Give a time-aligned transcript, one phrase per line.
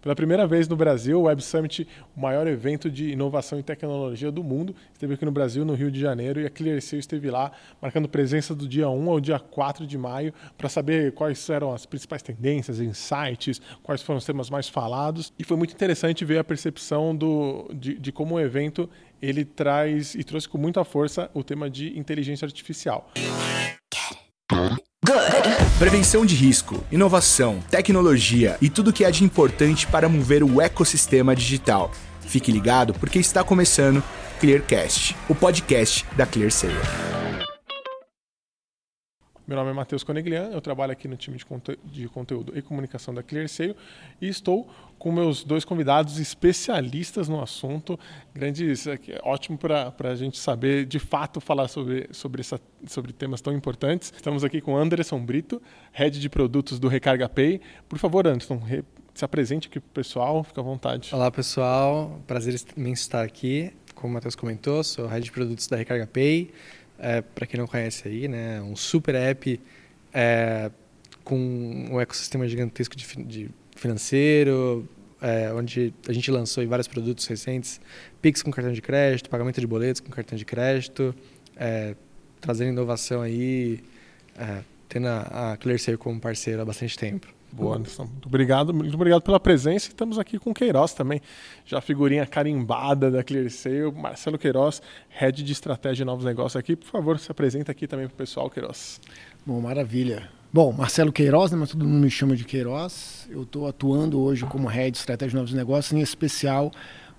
[0.00, 1.86] Pela primeira vez no Brasil, o Web Summit,
[2.16, 5.90] o maior evento de inovação e tecnologia do mundo, esteve aqui no Brasil, no Rio
[5.90, 9.86] de Janeiro, e a ClearSale esteve lá, marcando presença do dia 1 ao dia 4
[9.86, 14.68] de maio, para saber quais eram as principais tendências, insights, quais foram os temas mais
[14.68, 15.32] falados.
[15.38, 18.88] E foi muito interessante ver a percepção do, de, de como o evento
[19.20, 23.10] ele traz e trouxe com muita força o tema de inteligência artificial.
[25.78, 31.36] Prevenção de risco, inovação, tecnologia e tudo que há de importante para mover o ecossistema
[31.36, 31.92] digital.
[32.20, 34.02] Fique ligado porque está começando
[34.40, 36.74] Clearcast, o podcast da ClearSale.
[39.48, 42.60] Meu nome é Matheus Coneglian, eu trabalho aqui no time de, conte de conteúdo e
[42.60, 43.74] comunicação da ClearSale
[44.20, 47.98] e estou com meus dois convidados especialistas no assunto,
[48.34, 53.40] grandes, é ótimo para a gente saber de fato falar sobre, sobre, essa, sobre temas
[53.40, 54.12] tão importantes.
[54.14, 55.62] Estamos aqui com Anderson Brito,
[55.92, 57.62] head de produtos do Recarga Pay.
[57.88, 58.60] Por favor, Anderson,
[59.14, 61.08] se apresente aqui para o pessoal, fica à vontade.
[61.14, 63.72] Olá pessoal, prazer imenso estar aqui.
[63.94, 66.52] Como o Matheus comentou, sou head de produtos da Recarga Pay
[66.98, 69.60] é, para quem não conhece aí, né, um super app
[70.12, 70.70] é,
[71.24, 71.36] com
[71.90, 74.88] um ecossistema gigantesco de, de financeiro,
[75.20, 77.80] é, onde a gente lançou vários produtos recentes,
[78.20, 81.14] Pix com cartão de crédito, pagamento de boletos com cartão de crédito,
[81.56, 81.94] é,
[82.40, 83.80] trazendo inovação aí,
[84.36, 87.37] é, tendo a, a ClearSale como parceiro há bastante tempo.
[87.58, 88.04] Boa, Anderson.
[88.04, 89.88] Muito obrigado, muito obrigado pela presença.
[89.88, 91.20] Estamos aqui com o Queiroz também,
[91.66, 93.90] já figurinha carimbada da ClearSale.
[93.90, 96.76] Marcelo Queiroz, Head de Estratégia e Novos Negócios aqui.
[96.76, 99.00] Por favor, se apresenta aqui também para o pessoal, Queiroz.
[99.44, 100.30] Bom, maravilha.
[100.52, 103.28] Bom, Marcelo Queiroz, né, mas todo mundo me chama de Queiroz.
[103.28, 106.70] Eu estou atuando hoje como Head de Estratégia e Novos Negócios, em especial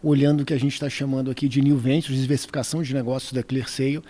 [0.02, 3.44] olhando o que a gente está chamando aqui de New Ventures, diversificação de negócios da
[3.44, 4.02] ClearSale,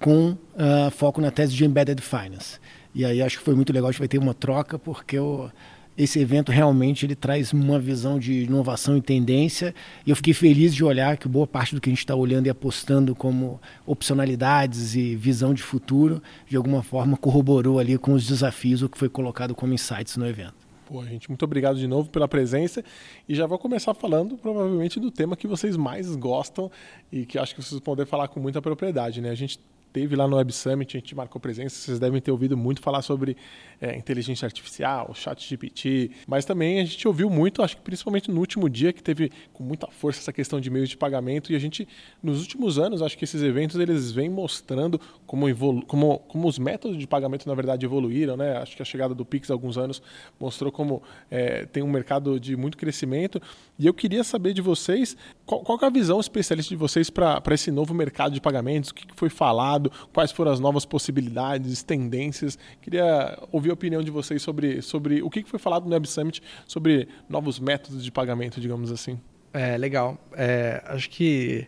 [0.00, 2.58] com uh, foco na tese de Embedded Finance.
[2.94, 5.50] E aí acho que foi muito legal, a gente vai ter uma troca, porque eu,
[5.96, 9.74] esse evento realmente ele traz uma visão de inovação e tendência.
[10.06, 12.46] E eu fiquei feliz de olhar que boa parte do que a gente está olhando
[12.46, 18.26] e apostando como opcionalidades e visão de futuro, de alguma forma corroborou ali com os
[18.26, 20.54] desafios, o que foi colocado como insights no evento.
[20.86, 22.82] Pô, gente, muito obrigado de novo pela presença
[23.28, 26.68] e já vou começar falando provavelmente do tema que vocês mais gostam
[27.12, 29.30] e que acho que vocês vão poder falar com muita propriedade, né?
[29.30, 29.60] A gente
[29.92, 33.02] teve lá no Web Summit, a gente marcou presença, vocês devem ter ouvido muito falar
[33.02, 33.36] sobre
[33.80, 38.38] é, inteligência artificial, chat GPT, mas também a gente ouviu muito, acho que principalmente no
[38.38, 41.58] último dia, que teve com muita força essa questão de meios de pagamento, e a
[41.58, 41.88] gente,
[42.22, 45.46] nos últimos anos, acho que esses eventos, eles vêm mostrando como,
[45.86, 48.58] como, como os métodos de pagamento, na verdade, evoluíram, né?
[48.58, 50.02] Acho que a chegada do Pix há alguns anos
[50.38, 53.40] mostrou como é, tem um mercado de muito crescimento,
[53.78, 57.42] e eu queria saber de vocês, qual, qual é a visão especialista de vocês para
[57.52, 59.79] esse novo mercado de pagamentos, o que foi falado,
[60.12, 62.58] quais foram as novas possibilidades, tendências.
[62.80, 66.42] Queria ouvir a opinião de vocês sobre, sobre o que foi falado no Web Summit
[66.66, 69.20] sobre novos métodos de pagamento, digamos assim.
[69.52, 70.18] É, legal.
[70.34, 71.66] É, acho que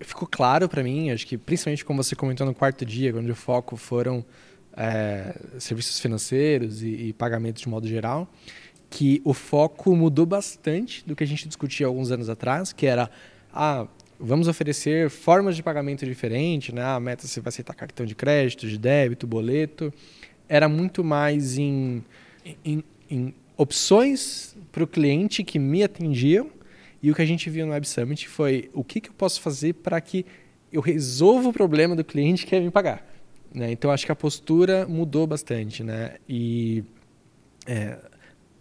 [0.00, 3.36] ficou claro para mim, acho que principalmente como você comentou no quarto dia, onde o
[3.36, 4.24] foco foram
[4.76, 8.28] é, serviços financeiros e, e pagamentos de modo geral,
[8.90, 13.10] que o foco mudou bastante do que a gente discutia alguns anos atrás, que era
[13.52, 13.86] ah,
[14.22, 16.84] vamos oferecer formas de pagamento diferentes, né?
[16.84, 19.92] A meta você vai aceitar cartão de crédito, de débito, boleto.
[20.48, 22.04] Era muito mais em,
[22.64, 26.50] em, em opções para o cliente que me atendiam.
[27.02, 29.40] E o que a gente viu no Web Summit foi o que, que eu posso
[29.40, 30.24] fazer para que
[30.72, 33.04] eu resolva o problema do cliente que quer me pagar.
[33.52, 33.72] Né?
[33.72, 36.14] Então acho que a postura mudou bastante, né?
[36.28, 36.84] E
[37.66, 37.98] é,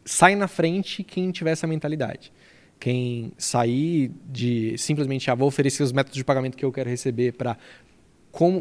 [0.04, 2.34] sai na frente quem tiver essa mentalidade
[2.82, 7.32] quem sair de simplesmente ah, vou oferecer os métodos de pagamento que eu quero receber
[7.34, 7.56] para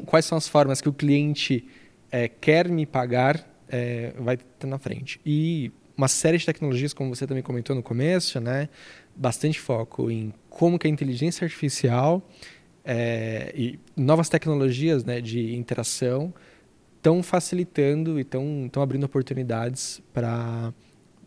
[0.04, 1.66] quais são as formas que o cliente
[2.12, 5.18] é, quer me pagar é, vai estar na frente.
[5.24, 8.68] E uma série de tecnologias como você também comentou no começo né
[9.16, 12.22] bastante foco em como que a inteligência artificial
[12.84, 16.32] é, e novas tecnologias né, de interação
[16.96, 20.74] estão facilitando e estão abrindo oportunidades para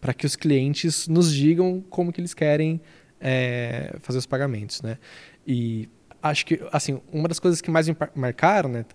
[0.03, 2.81] para que os clientes nos digam como que eles querem
[3.21, 4.97] é, fazer os pagamentos, né?
[5.47, 5.87] E
[6.21, 8.85] acho que, assim, uma das coisas que mais me marcaram, né?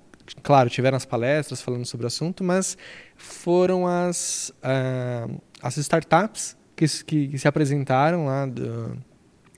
[0.42, 2.76] Claro, tiveram as palestras falando sobre o assunto, mas
[3.16, 8.94] foram as, uh, as startups que, que, que, se apresentaram lá do,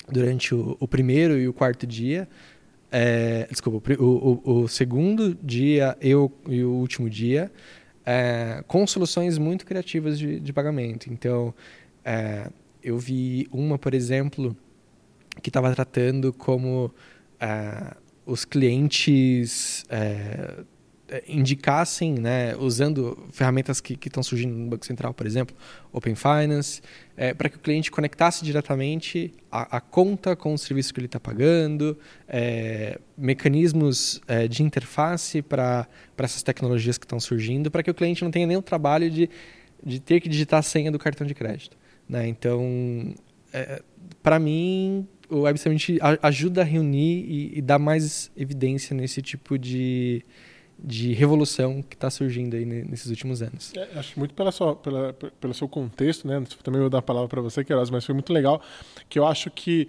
[0.09, 2.29] durante o, o, primeiro e o quarto dia.
[2.93, 7.51] É, desculpa, o, o, o, segundo dia e o, e o último dia
[8.13, 11.13] é, com soluções muito criativas de, de pagamento.
[11.13, 11.55] Então,
[12.05, 12.51] é,
[12.83, 14.57] eu vi uma, por exemplo,
[15.41, 16.93] que estava tratando como
[17.39, 17.95] é,
[18.27, 20.65] os clientes é,
[21.27, 25.57] indicassem, né, usando ferramentas que estão surgindo no Banco Central, por exemplo,
[25.93, 26.81] Open Finance,
[27.17, 31.07] é, para que o cliente conectasse diretamente a, a, conta com o serviço que ele
[31.07, 31.99] está pagando,
[32.29, 35.87] é, mecanismos é, de interface para
[36.19, 39.29] essas tecnologias que estão surgindo, para que o cliente não tenha o trabalho de,
[39.85, 41.77] de ter que digitar a senha do cartão de crédito.
[42.09, 42.29] Né?
[42.29, 43.15] Então,
[43.53, 43.83] é,
[44.23, 49.59] para mim, o Web Summit ajuda a reunir e, e dar mais evidência nesse tipo
[49.59, 50.25] de
[50.83, 53.73] de revolução que está surgindo aí nesses últimos anos.
[53.77, 56.43] É, acho muito pela sua, pela, pelo seu contexto, né?
[56.63, 58.61] Também vou dar a palavra para você, Queiroz, mas foi muito legal
[59.09, 59.89] que eu acho que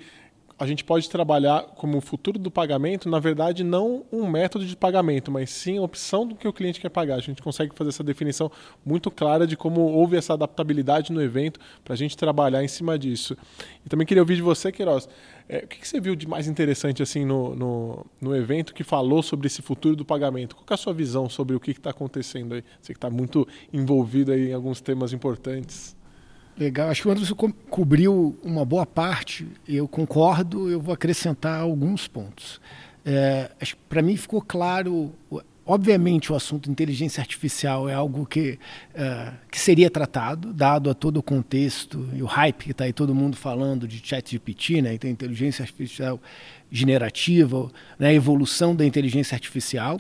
[0.62, 4.76] a gente pode trabalhar como o futuro do pagamento, na verdade, não um método de
[4.76, 7.16] pagamento, mas sim a opção do que o cliente quer pagar.
[7.16, 8.52] A gente consegue fazer essa definição
[8.86, 13.00] muito clara de como houve essa adaptabilidade no evento para a gente trabalhar em cima
[13.00, 13.36] disso.
[13.84, 15.10] E também queria ouvir de você, Queiroz,
[15.52, 18.86] é, o que, que, você viu de mais interessante assim no, no, no, evento que
[18.86, 20.56] falou sobre esse futuro do pagamento?
[20.56, 22.64] Qual é a sua visão sobre o que está acontecendo aí?
[22.82, 25.94] Você que está muito envolvido aí em alguns temas importantes.
[26.58, 31.60] Legal, acho que o Anderson co cobriu uma boa parte, eu concordo, eu vou acrescentar
[31.60, 32.62] alguns pontos.
[33.04, 33.52] É,
[33.90, 35.12] Para mim ficou claro,
[35.66, 38.60] obviamente o assunto inteligência artificial é algo que,
[38.96, 42.94] uh, que seria tratado, dado a todo o contexto e o hype que está aí
[42.94, 46.20] todo mundo falando de chat GPT, né, então inteligência artificial
[46.72, 50.00] generativa, né, a evolução da inteligência artificial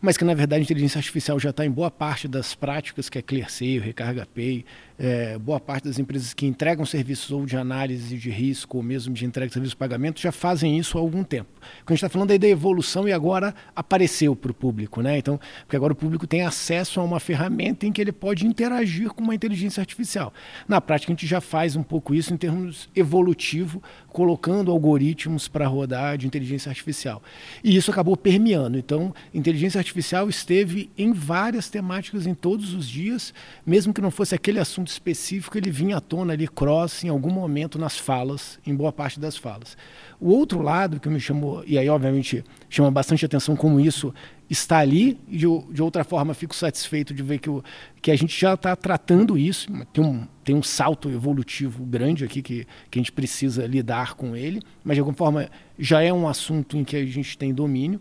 [0.00, 3.18] mas que na verdade a inteligência artificial já está em boa parte das práticas que
[3.18, 4.64] é ClearSale, Recarga Pay,
[4.98, 9.14] é, boa parte das empresas que entregam serviços ou de análise de risco ou mesmo
[9.14, 11.48] de entrega de serviços de pagamento já fazem isso há algum tempo.
[11.84, 15.18] Quando a gente está falando aí da evolução e agora apareceu para o público, né?
[15.18, 19.10] Então, porque agora o público tem acesso a uma ferramenta em que ele pode interagir
[19.10, 20.32] com uma inteligência artificial.
[20.66, 25.66] Na prática, a gente já faz um pouco isso em termos evolutivo, colocando algoritmos para
[25.68, 27.22] rodar de inteligência artificial.
[27.62, 28.76] E isso acabou permeando.
[28.76, 33.32] Então, inteligência artificial esteve em várias temáticas em todos os dias,
[33.64, 37.08] mesmo que não fosse aquele assunto assunto específico, ele vinha à tona ali, cross, em
[37.08, 39.76] algum momento nas falas, em boa parte das falas.
[40.18, 44.12] O outro lado que me chamou, e aí obviamente chama bastante atenção como isso
[44.50, 47.62] está ali, e de, de outra forma fico satisfeito de ver que, o,
[48.00, 52.40] que a gente já está tratando isso, tem um, tem um salto evolutivo grande aqui
[52.40, 55.48] que, que a gente precisa lidar com ele, mas de alguma forma
[55.78, 58.00] já é um assunto em que a gente tem domínio.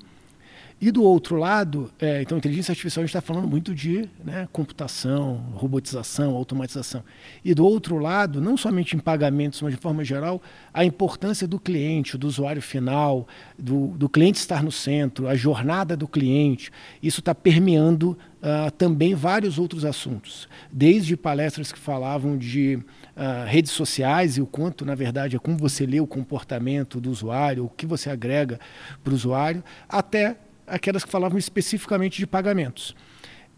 [0.80, 4.48] E do outro lado, é, então, inteligência artificial, a gente está falando muito de né,
[4.52, 7.04] computação, robotização, automatização.
[7.44, 10.40] E do outro lado, não somente em pagamentos, mas de forma geral,
[10.72, 13.28] a importância do cliente, do usuário final,
[13.58, 16.70] do, do cliente estar no centro, a jornada do cliente.
[17.02, 23.72] Isso está permeando uh, também vários outros assuntos, desde palestras que falavam de uh, redes
[23.72, 27.70] sociais e o quanto, na verdade, é como você lê o comportamento do usuário, o
[27.70, 28.60] que você agrega
[29.04, 30.38] para o usuário, até
[30.68, 32.96] aquelas que falavam especificamente de pagamentos.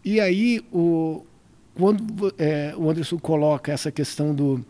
[0.04, 1.24] E aí, o,
[1.74, 4.64] quando é, o Anderson coloca essa questão do,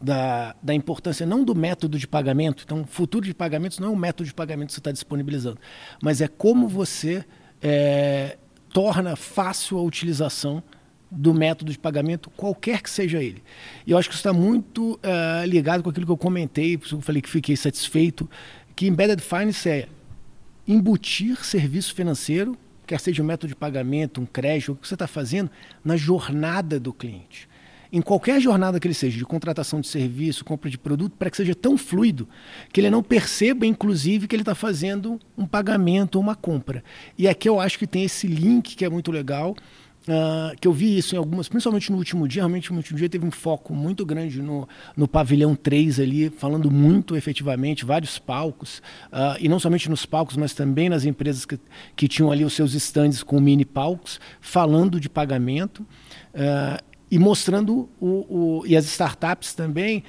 [0.00, 3.96] da, da, importância não do método de pagamento, então, futuro de pagamentos não é o
[3.96, 5.58] método de pagamento que você está disponibilizando,
[6.02, 7.24] mas é como você
[7.60, 8.38] é,
[8.72, 10.62] torna fácil a utilização
[11.10, 13.42] do método de pagamento, qualquer que seja ele.
[13.86, 17.00] E eu acho que isso está muito uh, ligado com aquilo que eu comentei, eu
[17.00, 18.28] falei que fiquei satisfeito,
[18.74, 19.88] que Embedded Finance é
[20.66, 22.56] embutir serviço financeiro,
[22.86, 25.50] quer seja um método de pagamento, um crédito, o que você está fazendo,
[25.84, 27.48] na jornada do cliente.
[27.92, 31.36] Em qualquer jornada que ele seja, de contratação de serviço, compra de produto, para que
[31.36, 32.28] seja tão fluido
[32.72, 36.82] que ele não perceba, inclusive, que ele está fazendo um pagamento ou uma compra.
[37.16, 39.54] E aqui eu acho que tem esse link que é muito legal,
[40.06, 43.08] Uh, que eu vi isso em algumas, principalmente no último dia, realmente no último dia
[43.08, 48.80] teve um foco muito grande no, no pavilhão 3 ali, falando muito efetivamente, vários palcos,
[49.10, 51.58] uh, e não somente nos palcos, mas também nas empresas que,
[51.96, 55.80] que tinham ali os seus estandes com mini palcos, falando de pagamento
[56.34, 60.04] uh, e mostrando o, o, e as startups também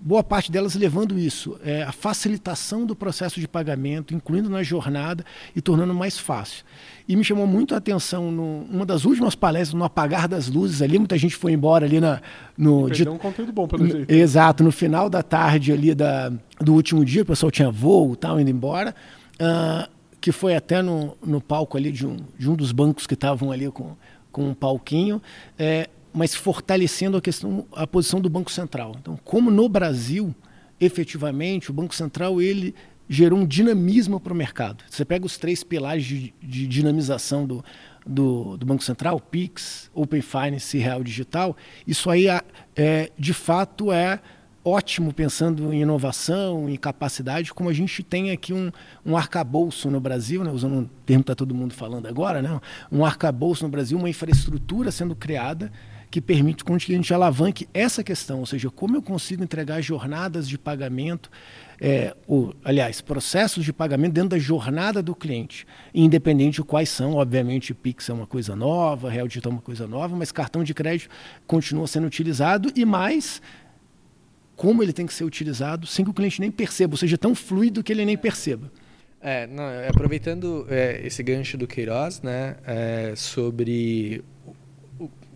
[0.00, 5.24] boa parte delas levando isso, é, a facilitação do processo de pagamento, incluindo na jornada
[5.54, 6.64] e tornando mais fácil.
[7.06, 10.80] E me chamou muito a atenção no, uma das últimas palestras, no apagar das luzes
[10.80, 12.20] ali, muita gente foi embora ali na,
[12.56, 12.88] no...
[12.88, 14.10] De, um conteúdo bom, pelo jeito.
[14.10, 18.16] Exato, no final da tarde ali da, do último dia, o pessoal tinha voo e
[18.16, 18.94] tal, indo embora,
[19.34, 19.90] uh,
[20.20, 23.50] que foi até no, no palco ali de um, de um dos bancos que estavam
[23.50, 23.96] ali com,
[24.32, 25.20] com um palquinho,
[25.58, 28.96] é, mas fortalecendo a questão, a posição do Banco Central.
[28.98, 30.34] Então, como no Brasil,
[30.80, 32.74] efetivamente, o Banco Central ele
[33.08, 34.84] gerou um dinamismo para o mercado.
[34.88, 37.64] Você pega os três pilares de, de dinamização do,
[38.06, 42.26] do, do, Banco Central, PIX, Open Finance e Real Digital, isso aí,
[42.76, 44.20] é, de fato, é
[44.64, 48.70] ótimo pensando em inovação, em capacidade, como a gente tem aqui um,
[49.04, 52.60] um arcabouço no Brasil, né, usando um termo que está todo mundo falando agora, né,
[52.92, 55.72] um arcabouço no Brasil, uma infraestrutura sendo criada
[56.10, 60.48] que permite que a gente alavanque essa questão, ou seja, como eu consigo entregar jornadas
[60.48, 61.30] de pagamento,
[61.80, 65.64] é, o, aliás, processos de pagamento dentro da jornada do cliente,
[65.94, 67.14] independente de quais são.
[67.14, 70.74] Obviamente, Pix é uma coisa nova, Real Digital é uma coisa nova, mas cartão de
[70.74, 71.08] crédito
[71.46, 73.40] continua sendo utilizado e mais
[74.56, 77.34] como ele tem que ser utilizado sem que o cliente nem perceba, ou seja, tão
[77.34, 78.70] fluido que ele nem perceba.
[79.22, 84.24] É, não, aproveitando é, esse gancho do Queiroz, né, é, sobre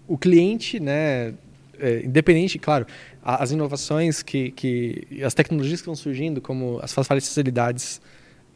[0.06, 1.34] o, cliente, né,
[1.78, 2.86] é, independente, claro,
[3.22, 8.00] as inovações que, que, as tecnologias que estão surgindo, como as facilidades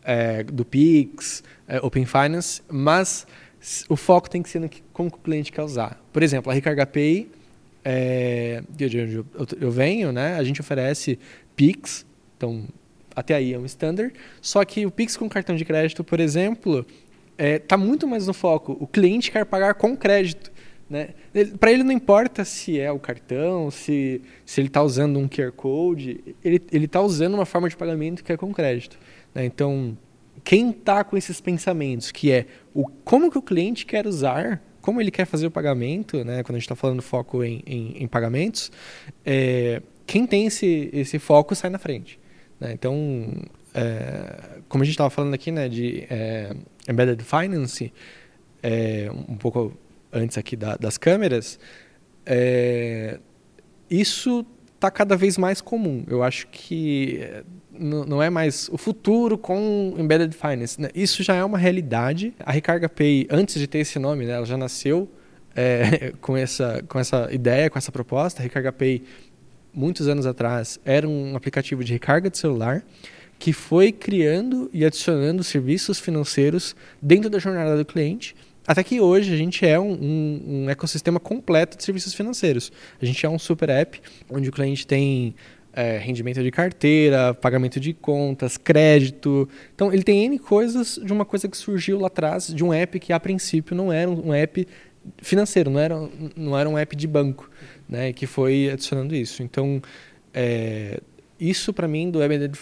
[0.02, 3.26] é, do Pix, é, Open Finance, mas
[3.88, 6.00] o foco tem que ser no que, como o cliente quer usar.
[6.12, 7.28] Por exemplo, a Recarga Pay
[7.84, 9.26] é, de onde eu,
[9.60, 11.18] eu, venho, né, a gente oferece
[11.56, 12.04] Pix,
[12.36, 12.64] então
[13.16, 16.86] até aí é um standard, só que o Pix com cartão de crédito, por exemplo,
[17.38, 18.76] está é, muito mais no foco.
[18.78, 20.52] O cliente quer pagar com crédito.
[20.88, 21.10] Né?
[21.60, 25.52] Para ele não importa se é o cartão, se, se ele está usando um QR
[25.52, 28.98] Code, ele está usando uma forma de pagamento que é com crédito.
[29.34, 29.44] Né?
[29.44, 29.96] Então,
[30.42, 35.02] quem está com esses pensamentos, que é o, como que o cliente quer usar como
[35.02, 38.08] ele quer fazer o pagamento, né, quando a gente está falando foco em, em, em
[38.08, 38.72] pagamentos,
[39.22, 42.18] é, quem tem esse, esse foco sai na frente.
[42.58, 42.72] Né?
[42.72, 43.34] Então,
[43.74, 46.54] é, como a gente estava falando aqui né, de é,
[46.88, 47.92] Embedded Finance,
[48.62, 49.74] é, um pouco
[50.12, 51.58] antes aqui da, das câmeras,
[52.24, 53.18] é,
[53.90, 56.04] isso está cada vez mais comum.
[56.06, 57.20] Eu acho que
[57.78, 60.80] não é mais o futuro com Embedded Finance.
[60.80, 60.88] Né?
[60.94, 62.34] Isso já é uma realidade.
[62.40, 65.08] A Recarga Pay, antes de ter esse nome, né, ela já nasceu
[65.54, 68.40] é, com, essa, com essa ideia, com essa proposta.
[68.40, 69.02] A Recarga Pay,
[69.72, 72.84] muitos anos atrás, era um aplicativo de recarga de celular
[73.38, 78.34] que foi criando e adicionando serviços financeiros dentro da jornada do cliente.
[78.68, 82.70] Até que hoje a gente é um, um, um ecossistema completo de serviços financeiros.
[83.00, 83.98] A gente é um super app
[84.30, 85.34] onde o cliente tem
[85.72, 89.48] é, rendimento de carteira, pagamento de contas, crédito.
[89.74, 93.00] Então, ele tem N coisas de uma coisa que surgiu lá atrás, de um app
[93.00, 94.68] que a princípio não era um app
[95.16, 95.96] financeiro, não era,
[96.36, 97.50] não era um app de banco,
[97.88, 99.42] né, que foi adicionando isso.
[99.42, 99.80] Então,
[100.34, 101.00] é,
[101.40, 102.54] isso para mim do Embedded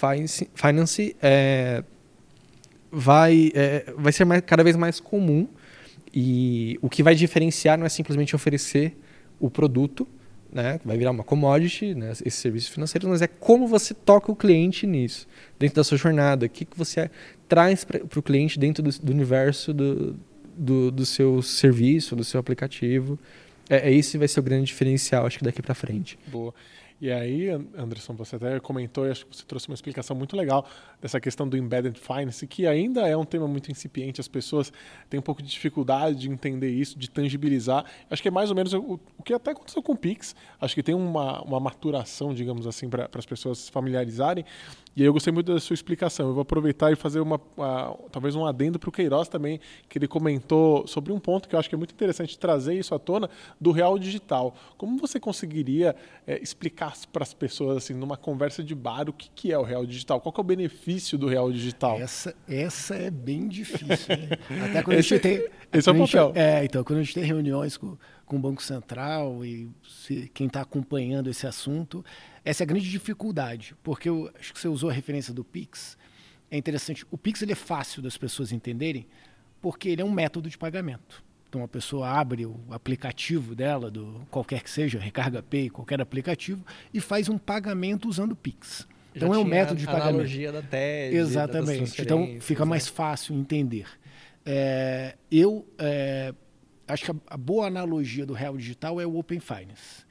[0.55, 1.83] Finance é,
[2.93, 5.49] vai, é, vai ser mais, cada vez mais comum
[6.15, 8.97] e o que vai diferenciar não é simplesmente oferecer
[9.39, 10.07] o produto,
[10.53, 10.81] né?
[10.85, 12.13] Vai virar uma commodity, né?
[12.13, 15.27] Esses serviços financeiros, mas é como você toca o cliente nisso,
[15.59, 17.11] dentro da sua jornada, o que, que você
[17.49, 20.17] traz para o cliente dentro do, do universo do,
[20.57, 23.19] do, do, seu serviço, do seu aplicativo.
[23.69, 26.19] É, é esse vai ser o grande diferencial, acho que daqui para frente.
[26.27, 26.55] Boa.
[26.99, 30.67] E aí, Anderson, você até comentou e acho que você trouxe uma explicação muito legal
[31.01, 34.73] dessa questão do embedded finance, que ainda é um tema muito incipiente, as pessoas
[35.11, 37.85] têm um pouco de dificuldade de entender isso, de tangibilizar.
[38.11, 40.35] Acho que é mais ou menos o, o que até aconteceu com o Pix.
[40.61, 44.45] Acho que tem uma, uma maturação, digamos assim, para as pessoas familiarizarem.
[44.97, 46.29] E aí eu gostei muito da sua explicação.
[46.29, 49.99] Eu vou aproveitar e fazer uma, uma talvez um adendo para o Queiroz também, que
[49.99, 52.99] ele comentou sobre um ponto que eu acho que é muito interessante trazer isso à
[52.99, 53.29] tona
[53.61, 54.55] do real digital.
[54.79, 55.95] Como você conseguiria
[56.27, 59.63] é, explicar para as pessoas assim, numa conversa de bar, o que, que é o
[59.63, 60.19] real digital?
[60.19, 60.86] Qual é o benefício
[61.19, 62.01] do real digital?
[62.01, 64.17] Essa, essa é bem difícil.
[64.17, 64.67] Né?
[64.71, 66.29] Até quando esse, a gente tem, esse é o papel.
[66.29, 70.31] Gente, é, então quando a gente tem reuniões com, com o Banco Central e se,
[70.33, 72.05] quem está acompanhando esse assunto
[72.47, 75.99] essa é a grande dificuldade, porque eu acho que você usou a referência do Pix.
[76.49, 77.05] É interessante.
[77.11, 79.05] O Pix ele é fácil das pessoas entenderem,
[79.61, 81.25] porque ele é um método de pagamento.
[81.49, 86.65] Então a pessoa abre o aplicativo dela, do qualquer que seja, Recarga Pay, qualquer aplicativo,
[86.95, 88.87] e faz um pagamento usando o Pix.
[89.17, 90.09] Então é um método de pagamento.
[90.09, 91.17] analogia da TED.
[91.17, 92.03] Exatamente.
[92.03, 92.93] Então fica mais né?
[92.95, 93.87] fácil entender.
[94.45, 96.35] É, eu é,
[96.87, 100.07] acho que a, a boa analogia do real digital é o Open Finance.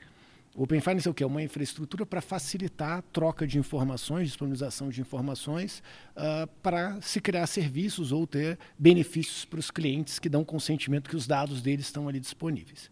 [0.56, 1.22] O Open Finance é o que?
[1.22, 5.84] É uma infraestrutura para facilitar a troca de informações, disponibilização de informações,
[6.16, 11.16] uh, para se criar serviços ou ter benefícios para os clientes que dão consentimento que
[11.16, 12.90] os dados deles estão ali disponíveis.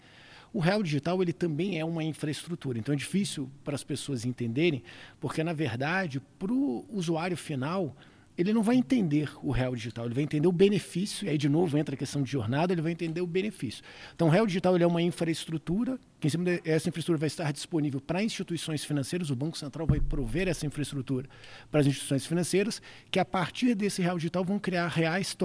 [0.53, 4.83] O Real Digital ele também é uma infraestrutura, então é difícil para as pessoas entenderem,
[5.19, 7.95] porque na verdade, para o usuário final,
[8.37, 11.47] ele não vai entender o real digital, ele vai entender o benefício, e aí de
[11.47, 13.83] novo entra a questão de jornada, ele vai entender o benefício.
[14.15, 18.01] Então, o real digital é uma infraestrutura, que em cima dessa infraestrutura vai estar disponível
[18.01, 21.29] para instituições financeiras, o Banco Central vai prover essa infraestrutura
[21.69, 25.37] para as instituições financeiras, que a partir desse real digital vão criar reais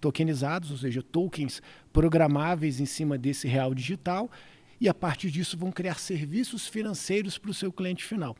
[0.00, 1.60] tokenizados, ou seja, tokens
[1.92, 4.30] programáveis em cima desse real digital,
[4.80, 8.34] e a partir disso vão criar serviços financeiros para o seu cliente final.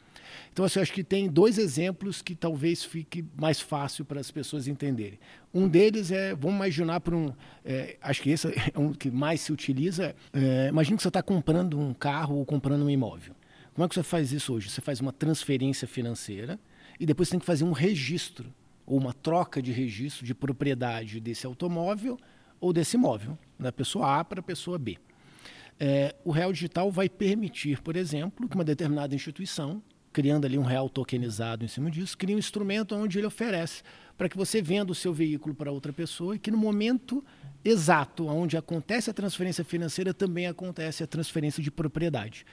[0.53, 4.31] Então, assim, eu acho que tem dois exemplos que talvez fique mais fácil para as
[4.31, 5.19] pessoas entenderem.
[5.53, 7.33] Um deles é, vamos imaginar por um,
[7.65, 10.15] é, acho que esse é um que mais se utiliza.
[10.33, 13.35] É, imagina que você está comprando um carro ou comprando um imóvel.
[13.75, 14.69] Como é que você faz isso hoje?
[14.69, 16.59] Você faz uma transferência financeira
[16.99, 18.53] e depois você tem que fazer um registro
[18.85, 22.19] ou uma troca de registro de propriedade desse automóvel
[22.61, 24.99] ou desse imóvel, da pessoa A para a pessoa B.
[25.79, 30.63] É, o real digital vai permitir, por exemplo, que uma determinada instituição, criando ali um
[30.63, 33.83] real tokenizado em cima disso, crie um instrumento onde ele oferece
[34.17, 37.25] para que você venda o seu veículo para outra pessoa e que no momento
[37.65, 42.45] exato onde acontece a transferência financeira também acontece a transferência de propriedade.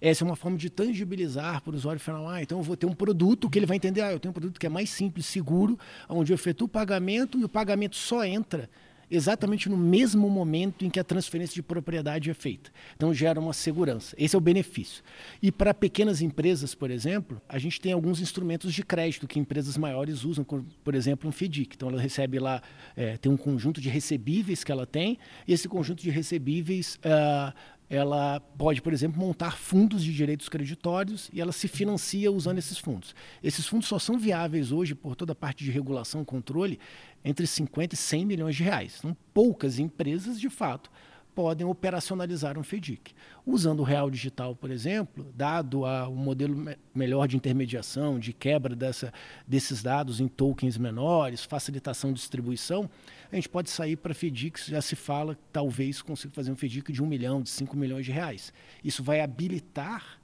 [0.00, 2.28] Essa é uma forma de tangibilizar para o usuário final.
[2.28, 4.02] Ah, então eu vou ter um produto que ele vai entender.
[4.02, 7.38] Ah, eu tenho um produto que é mais simples, seguro, onde eu efetuo o pagamento
[7.38, 8.68] e o pagamento só entra
[9.10, 12.70] exatamente no mesmo momento em que a transferência de propriedade é feita.
[12.94, 14.14] Então gera uma segurança.
[14.18, 15.02] Esse é o benefício.
[15.42, 19.76] E para pequenas empresas, por exemplo, a gente tem alguns instrumentos de crédito que empresas
[19.76, 21.74] maiores usam, por exemplo, um FDIC.
[21.76, 22.62] Então ela recebe lá,
[22.96, 27.54] é, tem um conjunto de recebíveis que ela tem, e esse conjunto de recebíveis uh,
[27.88, 32.78] ela pode, por exemplo, montar fundos de direitos creditórios e ela se financia usando esses
[32.78, 33.14] fundos.
[33.42, 36.80] Esses fundos só são viáveis hoje por toda a parte de regulação controle
[37.24, 38.94] entre 50 e 100 milhões de reais.
[38.94, 40.90] São poucas empresas, de fato,
[41.36, 43.12] podem operacionalizar um FDIC.
[43.44, 48.32] Usando o real digital, por exemplo, dado a, um modelo me melhor de intermediação, de
[48.32, 49.12] quebra dessa,
[49.46, 52.88] desses dados em tokens menores, facilitação de distribuição,
[53.30, 57.02] a gente pode sair para FDICs, já se fala, talvez consiga fazer um FDIC de
[57.02, 58.50] um milhão, de cinco milhões de reais.
[58.82, 60.18] Isso vai habilitar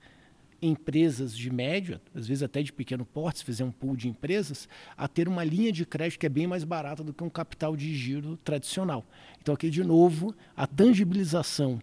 [0.62, 4.68] empresas de média, às vezes até de pequeno porte, se fizer um pool de empresas,
[4.96, 7.76] a ter uma linha de crédito que é bem mais barata do que um capital
[7.76, 9.04] de giro tradicional.
[9.40, 11.80] Então, aqui, de novo, a tangibilização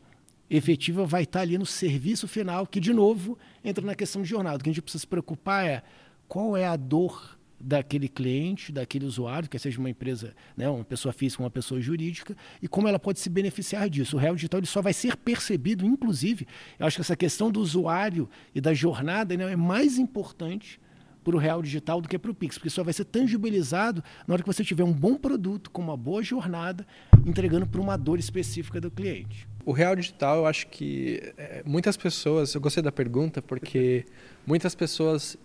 [0.50, 4.58] efetiva vai estar ali no serviço final, que, de novo, entra na questão de jornada.
[4.58, 5.84] O que a gente precisa se preocupar é
[6.28, 11.12] qual é a dor daquele cliente, daquele usuário, quer seja uma empresa, né, uma pessoa
[11.12, 14.16] física, uma pessoa jurídica, e como ela pode se beneficiar disso.
[14.16, 16.48] O real digital ele só vai ser percebido, inclusive,
[16.80, 20.80] eu acho que essa questão do usuário e da jornada né, é mais importante
[21.24, 24.34] para o real digital do que para o Pix, porque só vai ser tangibilizado na
[24.34, 26.88] hora que você tiver um bom produto com uma boa jornada,
[27.26, 29.48] entregando para uma dor específica do cliente.
[29.66, 34.06] O real digital, eu acho que é, muitas pessoas, eu gostei da pergunta porque
[34.48, 35.38] muitas pessoas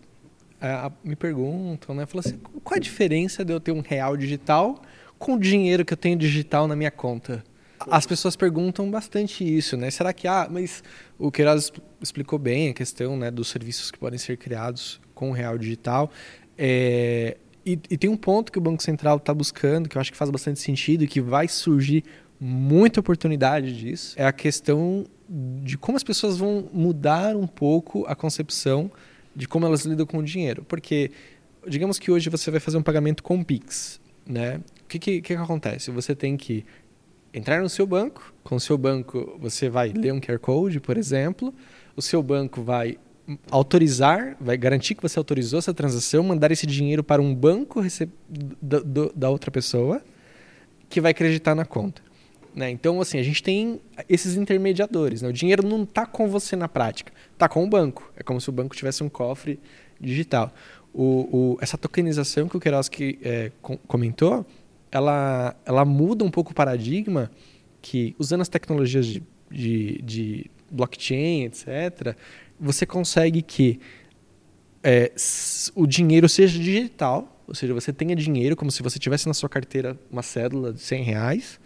[0.64, 2.06] é, me perguntam, né?
[2.06, 4.80] Falam assim, qual a diferença de eu ter um real digital
[5.18, 7.44] com o dinheiro que eu tenho digital na minha conta?
[7.90, 9.90] As pessoas perguntam bastante isso, né?
[9.90, 10.82] Será que, ah, mas
[11.18, 15.32] o Queiroz explicou bem a questão né, dos serviços que podem ser criados com o
[15.34, 16.10] real digital.
[16.56, 20.10] É, e, e, tem um ponto que o Banco Central está buscando, que eu acho
[20.10, 22.04] que faz bastante sentido e que vai surgir
[22.40, 25.04] muita oportunidade disso, é a questão
[25.62, 28.90] de como as pessoas vão mudar um pouco a concepção
[29.34, 30.64] de como elas lidam com o dinheiro.
[30.64, 31.10] Porque,
[31.66, 34.60] digamos que hoje você vai fazer um pagamento com Pix, né?
[34.82, 35.90] O que, que, que acontece?
[35.90, 36.64] Você tem que
[37.32, 40.96] entrar no seu banco, com o seu banco você vai ler um QR Code, por
[40.96, 41.52] exemplo,
[41.96, 42.96] o seu banco vai
[43.50, 47.82] autorizar, vai garantir que você autorizou essa transação, mandar esse dinheiro para um banco
[48.60, 48.80] da,
[49.14, 50.02] da outra pessoa,
[50.88, 52.02] que vai acreditar na conta.
[52.54, 52.70] Né?
[52.70, 55.22] Então, assim, a gente tem esses intermediadores.
[55.22, 55.28] Né?
[55.28, 58.12] O dinheiro não está com você na prática, está com o banco.
[58.16, 59.58] É como se o banco tivesse um cofre
[60.00, 60.54] digital.
[60.92, 63.50] O, o, essa tokenização que o Keroski é,
[63.88, 64.46] comentou,
[64.92, 67.30] ela, ela muda um pouco o paradigma
[67.82, 72.16] que, usando as tecnologias de, de, de blockchain, etc.,
[72.60, 73.80] você consegue que
[74.82, 75.12] é,
[75.74, 79.48] o dinheiro seja digital, ou seja, você tenha dinheiro como se você tivesse na sua
[79.48, 81.60] carteira uma cédula de 100 reais,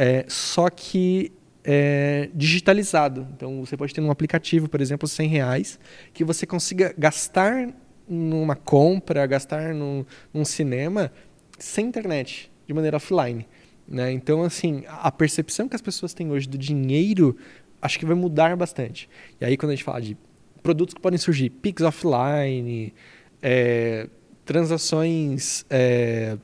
[0.00, 1.30] é, só que
[1.62, 3.28] é, digitalizado.
[3.36, 5.78] Então você pode ter um aplicativo, por exemplo, 100 reais,
[6.14, 7.68] que você consiga gastar
[8.08, 11.12] numa compra, gastar num, num cinema
[11.58, 13.46] sem internet, de maneira offline.
[13.86, 14.10] Né?
[14.10, 17.36] Então, assim, a percepção que as pessoas têm hoje do dinheiro
[17.82, 19.06] acho que vai mudar bastante.
[19.38, 20.16] E aí, quando a gente fala de
[20.62, 22.94] produtos que podem surgir, Pix offline,
[23.42, 24.08] é,
[24.46, 26.38] transações é,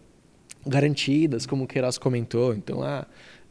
[0.66, 2.54] garantidas, como o Queiroz comentou.
[2.54, 3.06] Então, ah,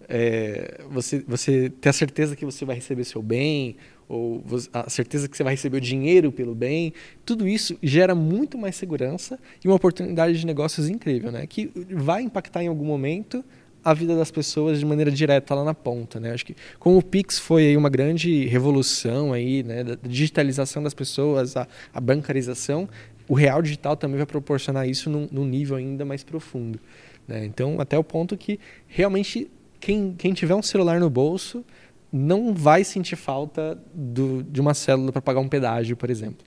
[0.08, 5.28] é, você, você ter a certeza que você vai receber seu bem, ou a certeza
[5.28, 6.94] que você vai receber o dinheiro pelo bem,
[7.26, 11.48] tudo isso gera muito mais segurança e uma oportunidade de negócios incrível, né?
[11.48, 13.44] que vai impactar em algum momento
[13.84, 16.32] a vida das pessoas de maneira direta lá na ponta, né?
[16.32, 21.56] Acho que como o Pix foi uma grande revolução aí, né, da digitalização das pessoas,
[21.56, 22.90] a, a bancarização,
[23.28, 26.80] o real digital também vai proporcionar isso num, num nível ainda mais profundo.
[27.28, 27.46] Né?
[27.46, 31.64] Então, até o ponto que realmente quem, quem tiver um celular no bolso
[32.12, 36.46] não vai sentir falta do, de uma célula para pagar um pedágio, por exemplo.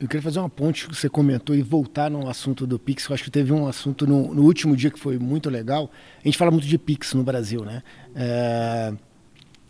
[0.00, 3.08] eu queria fazer uma ponte que você comentou e voltar no assunto do Pix.
[3.08, 5.90] Eu acho que teve um assunto no, no último dia que foi muito legal.
[6.20, 7.82] A gente fala muito de Pix no Brasil, né?
[8.14, 8.92] É,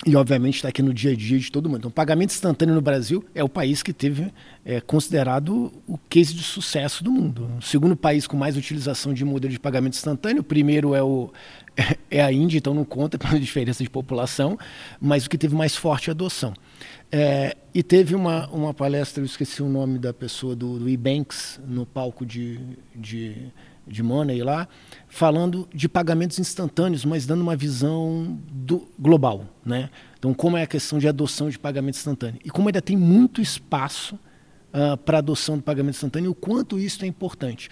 [0.04, 1.78] e obviamente está aqui no dia a dia de todo mundo.
[1.78, 4.32] Então, pagamento instantâneo no Brasil é o país que teve
[4.64, 7.48] é, considerado o case de sucesso do mundo.
[7.58, 11.32] O segundo país com mais utilização de modelo de pagamento instantâneo, o primeiro é, o,
[12.10, 14.58] é a Índia, então não conta pela diferença de população,
[15.00, 16.54] mas o que teve mais forte adoção.
[17.10, 21.60] É, e teve uma, uma palestra, eu esqueci o nome da pessoa, do, do E-Banks,
[21.66, 22.58] no palco de,
[22.94, 23.52] de
[23.86, 24.68] de Money lá,
[25.08, 29.46] falando de pagamentos instantâneos, mas dando uma visão do, global.
[29.64, 29.90] Né?
[30.18, 32.40] Então, como é a questão de adoção de pagamento instantâneo.
[32.44, 34.18] E como ainda tem muito espaço
[34.72, 37.68] uh, para adoção do pagamento instantâneo, o quanto isso é importante.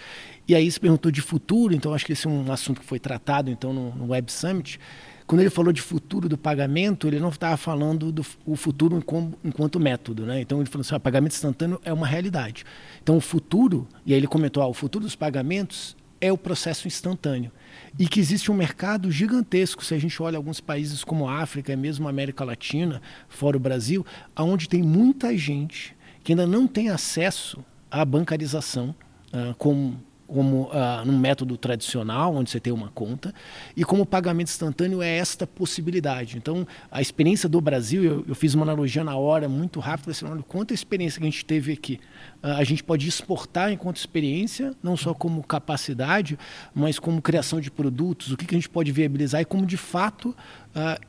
[0.47, 2.99] E aí se perguntou de futuro, então acho que esse é um assunto que foi
[2.99, 4.79] tratado então no, no Web Summit.
[5.25, 9.01] Quando ele falou de futuro do pagamento, ele não estava falando do o futuro
[9.45, 10.25] enquanto método.
[10.25, 10.41] Né?
[10.41, 12.65] Então ele falou assim, o pagamento instantâneo é uma realidade.
[13.01, 16.85] Então o futuro, e aí ele comentou, ah, o futuro dos pagamentos é o processo
[16.85, 17.51] instantâneo.
[17.97, 21.75] E que existe um mercado gigantesco, se a gente olha alguns países como a África,
[21.75, 24.05] mesmo a América Latina, fora o Brasil,
[24.37, 28.95] onde tem muita gente que ainda não tem acesso à bancarização,
[29.33, 29.99] uh, como
[30.31, 33.33] como uh, num método tradicional, onde você tem uma conta,
[33.75, 36.37] e como pagamento instantâneo é esta possibilidade.
[36.37, 40.25] Então, a experiência do Brasil, eu, eu fiz uma analogia na hora, muito rápido, assim,
[40.25, 41.99] olha, quanta experiência que a gente teve aqui.
[42.41, 46.39] Uh, a gente pode exportar enquanto experiência, não só como capacidade,
[46.73, 49.77] mas como criação de produtos, o que, que a gente pode viabilizar e como, de
[49.77, 50.33] fato,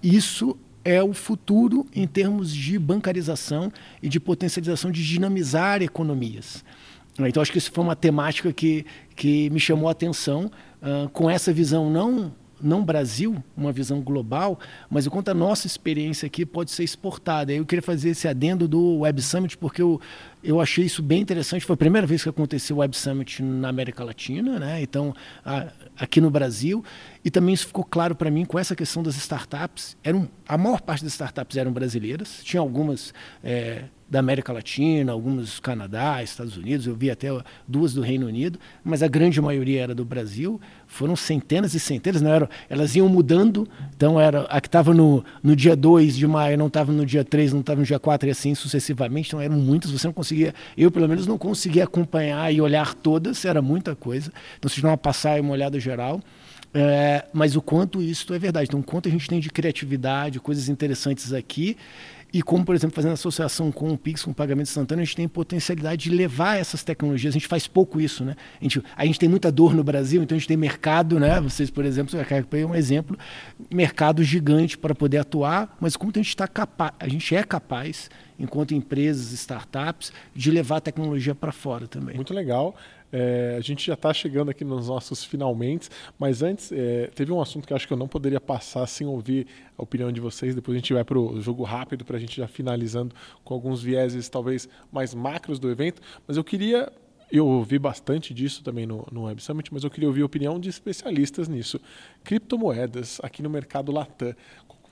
[0.03, 6.65] isso é o futuro em termos de bancarização e de potencialização de dinamizar economias.
[7.19, 11.29] Então, acho que isso foi uma temática que, que me chamou a atenção, uh, com
[11.29, 16.47] essa visão não não Brasil, uma visão global, mas o quanto a nossa experiência aqui
[16.47, 17.53] pode ser exportada.
[17.53, 20.01] Eu queria fazer esse adendo do Web Summit, porque eu,
[20.43, 21.65] eu achei isso bem interessante.
[21.65, 24.81] Foi a primeira vez que aconteceu o Web Summit na América Latina, né?
[24.81, 26.85] então a, aqui no Brasil.
[27.25, 29.97] E também isso ficou claro para mim com essa questão das startups.
[30.03, 33.13] Eram, a maior parte das startups eram brasileiras, tinha algumas.
[33.43, 37.29] É, da América Latina, alguns do Canadá, Estados Unidos, eu vi até
[37.67, 40.61] duas do Reino Unido, mas a grande maioria era do Brasil.
[40.87, 45.25] Foram centenas e centenas, não eram, elas iam mudando, então era a que estava no,
[45.43, 48.29] no dia 2 de maio, não estava no dia 3, não estava no dia 4
[48.29, 52.53] e assim sucessivamente, então eram muitas, você não conseguia, eu pelo menos não conseguia acompanhar
[52.53, 54.31] e olhar todas, era muita coisa.
[54.59, 56.21] Então se uma passar uma olhada geral.
[56.75, 58.69] É, mas o quanto isso é verdade.
[58.69, 61.77] Então, o quanto a gente tem de criatividade, coisas interessantes aqui,
[62.33, 65.17] e como, por exemplo, fazendo associação com o Pix, com o pagamento instantâneo, a gente
[65.17, 67.35] tem potencialidade de levar essas tecnologias.
[67.35, 68.35] A gente faz pouco isso, né?
[68.59, 71.39] A gente, a gente tem muita dor no Brasil, então a gente tem mercado, né?
[71.43, 73.19] Vocês, por exemplo, é um exemplo,
[73.71, 78.09] mercado gigante para poder atuar, mas como a gente está capaz, a gente é capaz,
[78.39, 82.17] enquanto empresas, startups, de levar a tecnologia para fora também.
[82.17, 82.75] Muito legal.
[83.13, 87.41] É, a gente já está chegando aqui nos nossos finalmente, mas antes, é, teve um
[87.41, 89.47] assunto que eu acho que eu não poderia passar sem ouvir
[89.77, 90.55] a opinião de vocês.
[90.55, 93.83] Depois a gente vai para o jogo rápido, para a gente já finalizando com alguns
[93.83, 96.01] vieses talvez mais macros do evento.
[96.27, 96.91] Mas eu queria
[97.31, 100.61] eu ouvi bastante disso também no, no Web Summit, mas eu queria ouvir a opinião
[100.61, 101.81] de especialistas nisso.
[102.23, 104.35] Criptomoedas aqui no mercado Latam.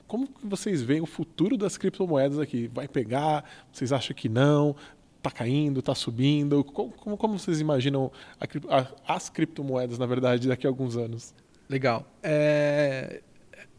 [0.06, 2.66] Como vocês veem o futuro das criptomoedas aqui?
[2.72, 3.44] Vai pegar?
[3.70, 4.74] Vocês acham que não?
[5.20, 6.64] Está caindo, está subindo?
[6.64, 11.34] Como, como, vocês imaginam a, a, as criptomoedas, na verdade, daqui a alguns anos?
[11.68, 12.04] Legal.
[12.22, 13.22] É,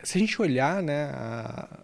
[0.04, 1.80] se a gente olhar né, a,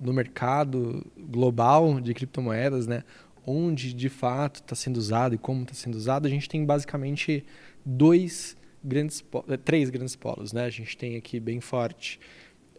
[0.00, 3.04] no mercado global de criptomoedas, né,
[3.46, 7.44] onde de fato está sendo usado e como está sendo usado, a gente tem basicamente
[7.84, 10.52] dois grandes, é, três grandes polos.
[10.52, 10.64] Né?
[10.64, 12.18] A gente tem aqui bem forte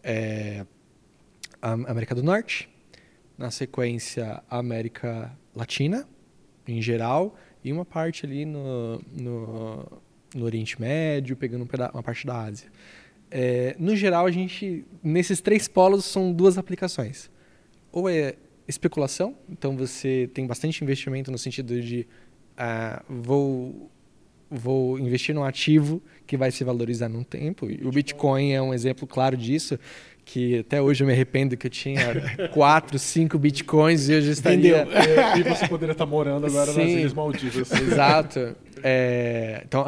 [0.02, 0.66] é,
[1.62, 2.68] a América do Norte,
[3.38, 6.08] na sequência a América Latina,
[6.66, 10.02] em geral, e uma parte ali no, no,
[10.34, 12.68] no Oriente Médio, pegando uma parte da Ásia.
[13.30, 17.30] É, no geral, a gente, nesses três polos, são duas aplicações.
[17.90, 18.36] Ou é
[18.66, 22.06] especulação, então você tem bastante investimento no sentido de
[22.54, 23.90] uh, vou,
[24.50, 27.70] vou investir num ativo que vai se valorizar num tempo.
[27.70, 29.78] E o Bitcoin é um exemplo claro disso
[30.24, 32.00] que até hoje eu me arrependo que eu tinha
[32.52, 34.88] quatro, cinco bitcoins e já estaria...
[34.90, 37.72] É, e você poderia estar morando agora Sim, nas Ilhas Maldivas.
[37.72, 38.56] Exato.
[38.82, 39.86] É, então,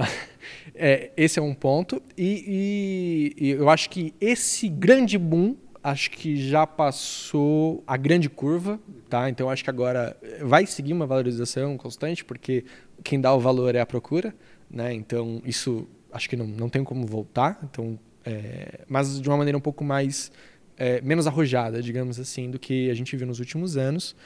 [0.75, 2.03] é, esse é um ponto.
[2.17, 8.29] E, e, e, eu acho que esse grande boom, acho que já passou a grande
[8.29, 9.31] curva, tá?
[9.31, 12.65] Então, acho que agora vai seguir uma valorização constante, porque
[13.07, 14.35] quem dá o valor é a procura,
[14.69, 14.93] né?
[14.93, 17.61] Então, isso acho que não, não tem como voltar.
[17.63, 20.33] Então, é, mas de uma maneira um pouco mais
[20.77, 24.17] é, menos arrojada, digamos assim, do que a gente viu nos últimos anos.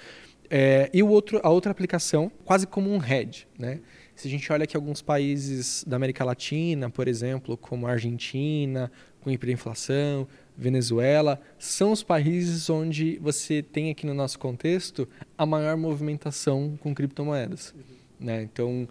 [0.48, 3.46] É, e o outro, a outra aplicação, quase como um hedge.
[3.58, 3.80] Né?
[4.16, 8.90] Se a gente olha que alguns países da América Latina, por exemplo, como a Argentina,
[9.20, 15.76] com hiperinflação, Venezuela, são os países onde você tem aqui no nosso contexto a maior
[15.76, 17.74] movimentação com criptomoedas.
[17.76, 17.99] Uhum.
[18.20, 18.42] Né?
[18.42, 18.86] Então,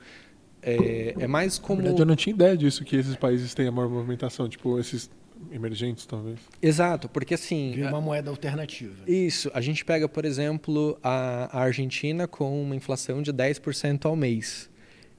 [0.61, 1.77] é, é, mais como.
[1.77, 4.79] Na verdade, eu não tinha ideia disso, que esses países têm a maior movimentação, tipo
[4.79, 5.09] esses
[5.51, 6.39] emergentes, talvez.
[6.61, 7.71] Exato, porque assim.
[7.75, 9.03] Vira uma moeda alternativa.
[9.07, 9.49] Isso.
[9.53, 14.69] A gente pega, por exemplo, a, Argentina com uma inflação de 10% ao mês.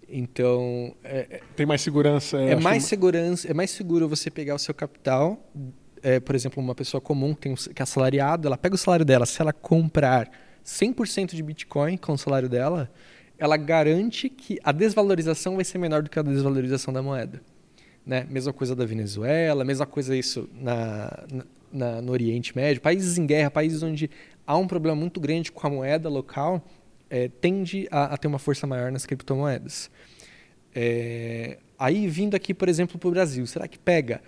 [0.08, 0.94] Então.
[1.02, 2.36] É, é, Tem mais segurança.
[2.38, 5.50] É, mais segurança, é mais seguro você pegar o seu capital.
[6.02, 9.04] É, por exemplo, uma pessoa comum que, tem, que é assalariada, ela pega o salário
[9.04, 10.30] dela, se ela comprar
[10.64, 12.90] 100% de Bitcoin com o salário dela,
[13.40, 17.40] ela garante que a desvalorização vai ser menor do que a desvalorização da moeda.
[18.04, 18.26] Né?
[18.28, 21.24] Mesma coisa da Venezuela, mesma coisa isso na,
[21.72, 22.82] na, no Oriente Médio.
[22.82, 24.10] Países em guerra, países onde
[24.46, 26.62] há um problema muito grande com a moeda local,
[27.08, 29.90] é, tende a, a, ter uma força maior nas criptomoedas.
[30.74, 34.20] É, aí, vindo aqui, por exemplo, para o Brasil, será que pega?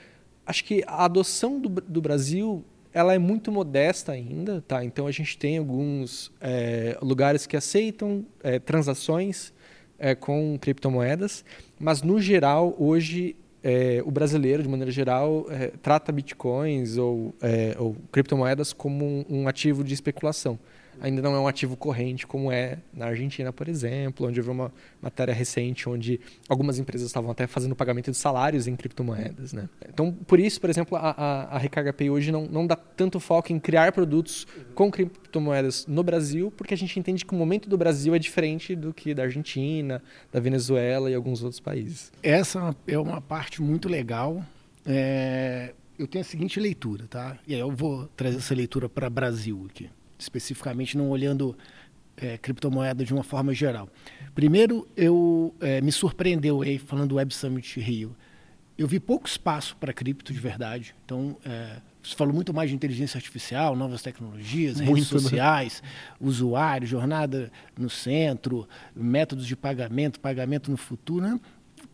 [0.47, 4.85] Acho que a adoção do, do, Brasil ela é muito modesta ainda, tá?
[4.85, 9.53] Então a gente tem alguns é, lugares que aceitam é, transações
[9.99, 11.45] é, com criptomoedas,
[11.79, 17.77] mas no geral hoje é, o brasileiro, de maneira geral, é, trata bitcoins ou, é,
[17.79, 20.59] ou criptomoedas como um, um, ativo de especulação
[21.03, 24.73] ainda não é um ativo corrente como é na Argentina, por exemplo, onde houve uma
[25.03, 29.53] matéria recente onde algumas empresas estavam até fazendo pagamento de salários em criptomoedas.
[29.53, 29.69] Né?
[29.89, 33.19] Então, por isso, por exemplo, a, a, a Recarga Pay hoje não, não dá tanto
[33.19, 37.69] foco em criar produtos com criptomoedas no Brasil, porque a gente entende que o momento
[37.69, 42.13] do Brasil é diferente do que da Argentina, da Venezuela e alguns outros países.
[42.23, 44.43] Essa é uma parte muito legal.
[44.87, 45.75] É...
[45.99, 47.39] Eu tenho a seguinte leitura, tá?
[47.47, 49.91] E aí eu vou trazer essa leitura para Brasil aqui
[50.23, 51.57] especificamente não olhando
[52.17, 53.89] é, criptomoeda de uma forma geral.
[54.35, 58.17] Primeiro, eu é, me surpreendeu aí falando do Web Summit Rio.
[58.77, 60.95] Eu vi pouco espaço para cripto de verdade.
[61.05, 65.21] Então, é, você falou muito mais de inteligência artificial, novas tecnologias, muito, redes né?
[65.21, 65.89] sociais, né?
[66.21, 71.27] usuário, jornada no centro, métodos de pagamento, pagamento no futuro.
[71.27, 71.41] Né?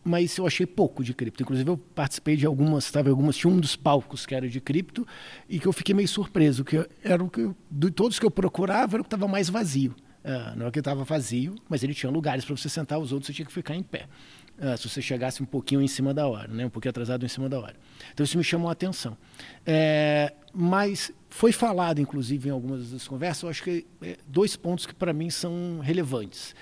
[0.03, 1.43] Mas eu achei pouco de cripto.
[1.43, 5.05] Inclusive, eu participei de algumas, estava algumas, tinha um dos palcos que era de cripto
[5.47, 8.95] e que eu fiquei meio surpreso, que era o que, de todos que eu procurava,
[8.95, 9.95] era o que estava mais vazio.
[10.23, 13.27] Uh, não é que estava vazio, mas ele tinha lugares para você sentar, os outros
[13.27, 14.07] você tinha que ficar em pé.
[14.57, 16.65] Uh, se você chegasse um pouquinho em cima da hora, né?
[16.65, 17.75] um pouquinho atrasado em cima da hora.
[18.13, 19.17] Então isso me chamou a atenção.
[19.65, 24.85] É, mas foi falado, inclusive, em algumas das conversas, eu acho que é, dois pontos
[24.85, 26.53] que para mim são relevantes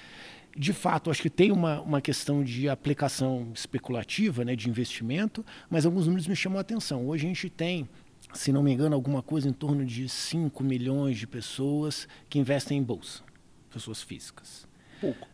[0.57, 5.85] de fato, acho que tem uma, uma questão de aplicação especulativa, né, de investimento, mas
[5.85, 7.07] alguns números me chamam a atenção.
[7.07, 7.87] Hoje a gente tem,
[8.33, 12.79] se não me engano, alguma coisa em torno de 5 milhões de pessoas que investem
[12.79, 13.23] em bolsa,
[13.69, 14.67] pessoas físicas.
[14.99, 15.27] Pouco.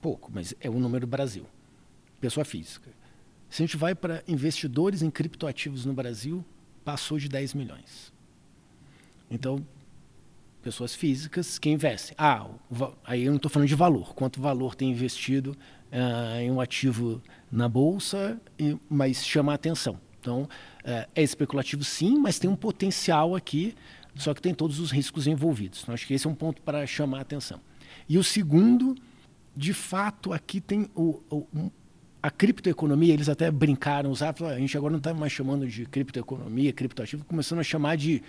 [0.00, 1.46] Pouco, mas é o número do Brasil.
[2.20, 2.90] Pessoa física.
[3.48, 6.44] Se a gente vai para investidores em criptoativos no Brasil,
[6.84, 8.12] passou de 10 milhões.
[9.30, 9.64] Então,
[10.64, 12.14] pessoas físicas que investem.
[12.18, 12.46] Ah,
[13.04, 15.54] aí eu não estou falando de valor, quanto valor tem investido
[15.92, 17.22] uh, em um ativo
[17.52, 20.00] na bolsa, e, mas chama a atenção.
[20.18, 20.48] Então, uh,
[21.14, 23.74] é especulativo sim, mas tem um potencial aqui,
[24.16, 25.82] só que tem todos os riscos envolvidos.
[25.82, 27.60] Então, acho que esse é um ponto para chamar a atenção.
[28.08, 28.94] E o segundo,
[29.54, 31.70] de fato, aqui tem o, o um,
[32.22, 36.72] a criptoeconomia, eles até brincaram, usavam, a gente agora não está mais chamando de criptoeconomia,
[36.72, 38.22] criptoativo, começando a chamar de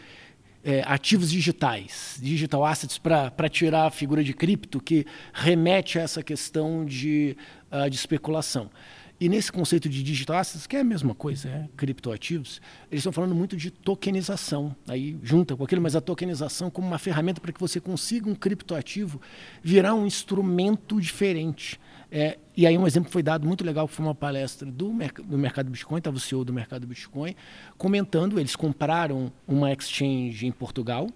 [0.65, 6.23] é, ativos digitais, digital assets, para tirar a figura de cripto, que remete a essa
[6.23, 7.38] questão de,
[7.71, 8.71] uh, de especulação.
[9.19, 12.60] E nesse conceito de digital assets, que é a mesma coisa, é, criptoativos,
[12.91, 14.75] eles estão falando muito de tokenização.
[14.88, 18.36] Aí junta com aquilo, mas a tokenização como uma ferramenta para que você consiga um
[18.36, 19.21] criptoativo
[19.63, 21.80] virar um instrumento diferente.
[22.17, 24.89] É, e aí um exemplo foi dado muito legal, que foi uma palestra do,
[25.25, 27.36] do mercado Bitcoin, estava o CEO do mercado Bitcoin,
[27.78, 31.10] comentando, eles compraram uma exchange em Portugal,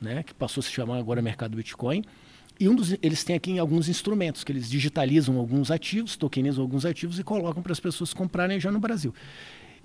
[0.00, 2.02] né, que passou a se chamar agora Mercado Bitcoin,
[2.58, 6.86] e um dos, eles têm aqui alguns instrumentos, que eles digitalizam alguns ativos, tokenizam alguns
[6.86, 9.14] ativos e colocam para as pessoas comprarem já no Brasil.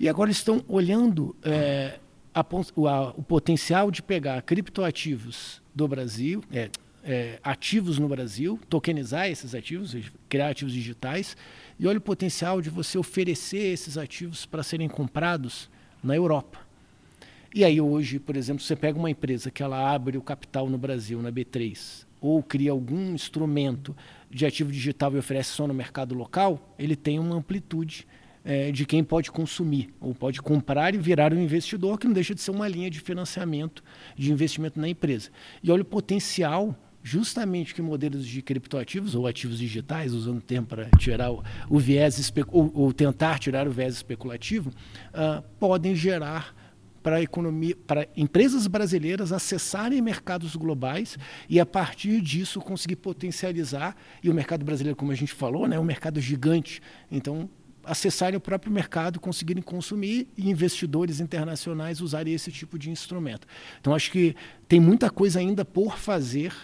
[0.00, 1.98] E agora estão olhando é,
[2.34, 6.70] a, a, o potencial de pegar criptoativos do Brasil, é,
[7.04, 9.96] é, ativos no Brasil, tokenizar esses ativos,
[10.28, 11.36] criar ativos digitais,
[11.78, 15.68] e olha o potencial de você oferecer esses ativos para serem comprados
[16.02, 16.60] na Europa.
[17.54, 20.78] E aí hoje, por exemplo, você pega uma empresa que ela abre o capital no
[20.78, 23.94] Brasil, na B3, ou cria algum instrumento
[24.30, 28.06] de ativo digital e oferece só no mercado local, ele tem uma amplitude
[28.44, 32.34] é, de quem pode consumir, ou pode comprar e virar um investidor, que não deixa
[32.34, 33.82] de ser uma linha de financiamento,
[34.16, 35.30] de investimento na empresa.
[35.62, 40.66] E olha o potencial justamente que modelos de criptoativos ou ativos digitais, usando o termo
[40.66, 46.54] para tirar o, o viés ou, ou, tentar tirar o viés especulativo, uh, podem gerar
[47.02, 54.30] para economia, para empresas brasileiras acessarem mercados globais e a partir disso conseguir potencializar e
[54.30, 56.80] o mercado brasileiro, como a gente falou, né, é um mercado gigante.
[57.10, 57.50] Então
[57.84, 63.46] acessarem o próprio mercado, conseguirem consumir e investidores internacionais usarem esse tipo de instrumento.
[63.80, 64.36] Então acho que
[64.68, 66.54] tem muita coisa ainda por fazer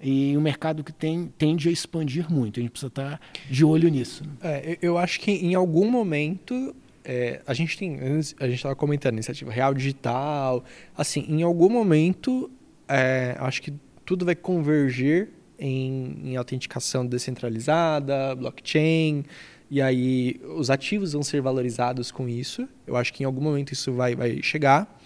[0.00, 2.58] e um mercado que tem, tende a expandir muito.
[2.58, 4.24] A gente precisa estar de olho nisso.
[4.42, 9.14] É, eu acho que em algum momento é, a gente tem, a gente estava comentando
[9.14, 10.64] iniciativa real digital,
[10.96, 12.50] assim, em algum momento
[12.88, 13.72] é, acho que
[14.04, 19.24] tudo vai convergir em, em autenticação descentralizada, blockchain,
[19.70, 22.68] e aí os ativos vão ser valorizados com isso.
[22.86, 24.98] Eu acho que em algum momento isso vai, vai chegar.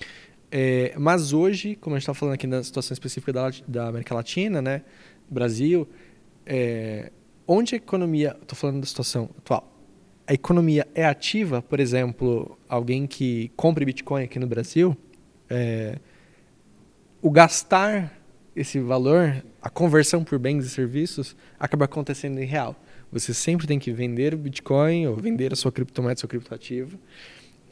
[0.56, 4.14] É, mas hoje, como a gente está falando aqui na situação específica da, da América
[4.14, 4.82] Latina, né,
[5.28, 5.88] Brasil,
[6.46, 7.10] é,
[7.44, 9.68] onde a economia, estou falando da situação atual,
[10.24, 14.96] a economia é ativa, por exemplo, alguém que compre Bitcoin aqui no Brasil,
[15.50, 15.98] é,
[17.20, 18.16] o gastar
[18.54, 22.76] esse valor, a conversão por bens e serviços, acaba acontecendo em real.
[23.10, 26.96] Você sempre tem que vender o Bitcoin ou vender a sua criptomoeda, seu criptoativo,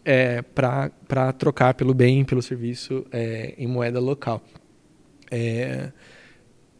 [0.04, 4.42] é, para trocar pelo bem, pelo serviço é, em moeda local.
[5.30, 5.92] É,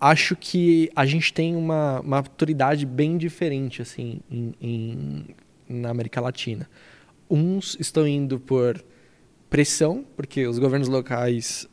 [0.01, 5.27] acho que a gente tem uma, uma maturidade bem diferente assim em, em,
[5.69, 6.69] na América Latina.
[7.31, 8.83] Uns estão indo por
[9.49, 11.69] pressão, porque os governos locais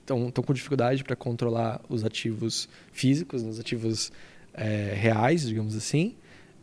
[0.00, 4.12] estão é, com dificuldade para controlar os ativos físicos, os ativos
[4.52, 6.14] é, reais, digamos assim,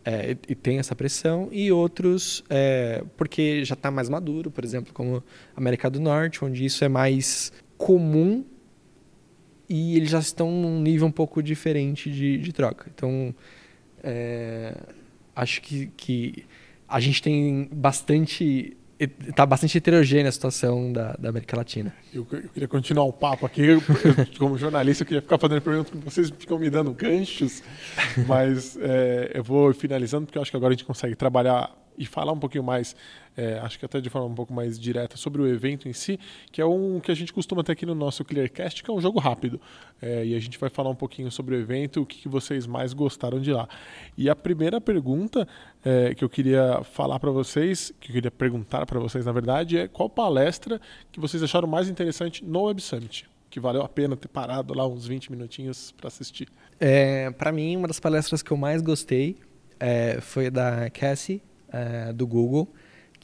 [0.05, 4.93] é, e tem essa pressão, e outros é, porque já está mais maduro, por exemplo,
[4.93, 5.23] como
[5.55, 8.45] América do Norte, onde isso é mais comum
[9.67, 12.89] e eles já estão num nível um pouco diferente de, de troca.
[12.93, 13.33] Então,
[14.03, 14.77] é,
[15.35, 16.45] acho que, que
[16.87, 21.93] a gente tem bastante está bastante heterogênea a situação da, da América Latina.
[22.13, 23.61] Eu, eu, queria continuar o papo aqui.
[23.61, 23.81] Eu,
[24.39, 27.61] como jornalista, eu queria ficar fazendo perguntas que vocês ficam me dando ganchos,
[28.27, 32.05] mas é, eu vou finalizando porque eu acho que agora a gente consegue trabalhar e
[32.05, 32.95] falar um pouquinho mais,
[33.37, 36.19] é, acho que até de forma um pouco mais direta, sobre o evento em si,
[36.51, 39.01] que é um que a gente costuma ter aqui no nosso Clearcast, que é um
[39.01, 39.59] jogo rápido.
[40.01, 42.65] É, e a gente vai falar um pouquinho sobre o evento, o que, que vocês
[42.65, 43.67] mais gostaram de lá.
[44.17, 45.47] E a primeira pergunta
[45.83, 49.77] é, que eu queria falar para vocês, que eu queria perguntar para vocês, na verdade,
[49.77, 50.79] é qual palestra
[51.11, 53.27] que vocês acharam mais interessante no Web Summit?
[53.49, 56.49] Que valeu a pena ter parado lá uns 20 minutinhos para assistir.
[56.79, 59.37] É, para mim, uma das palestras que eu mais gostei
[59.79, 62.73] é, foi da Cassie, é, do Google,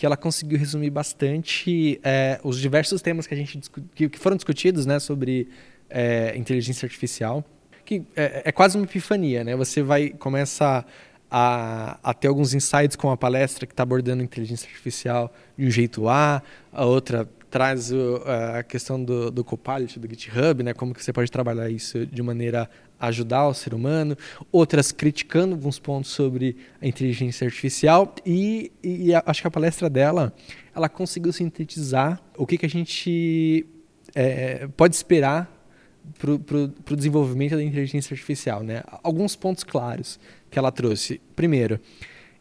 [0.02, 3.62] que ela conseguiu resumir bastante é, os diversos temas que a gente
[3.94, 5.48] que, foram discutidos, né, sobre
[5.88, 7.46] é, inteligência artificial,
[7.86, 9.56] que é, é, quase uma epifania, né?
[9.56, 10.84] Você vai começa
[11.30, 15.70] a, a ter alguns insights com a palestra que está abordando inteligência artificial de um
[15.70, 16.42] jeito A,
[16.74, 18.24] a outra traz o,
[18.56, 20.74] a questão do, do Copilot, do GitHub, né?
[20.74, 22.68] como que você pode trabalhar isso de maneira
[23.08, 24.16] ajudar o ser humano,
[24.52, 30.34] outras criticando alguns pontos sobre a inteligência artificial e, e acho que a palestra dela
[30.76, 33.66] ela conseguiu sintetizar o que, que a gente
[34.16, 35.52] é, pode esperar
[36.18, 38.64] para o desenvolvimento da inteligência artificial.
[38.64, 38.84] Né?
[39.04, 41.20] Alguns pontos claros que ela trouxe.
[41.36, 41.80] Primeiro,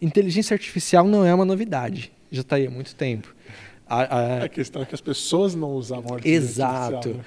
[0.00, 3.34] inteligência artificial não é uma novidade, já está aí há muito tempo.
[3.86, 4.44] A, a...
[4.44, 7.08] a, questão é que as pessoas não usavam a Exato.
[7.08, 7.24] Né?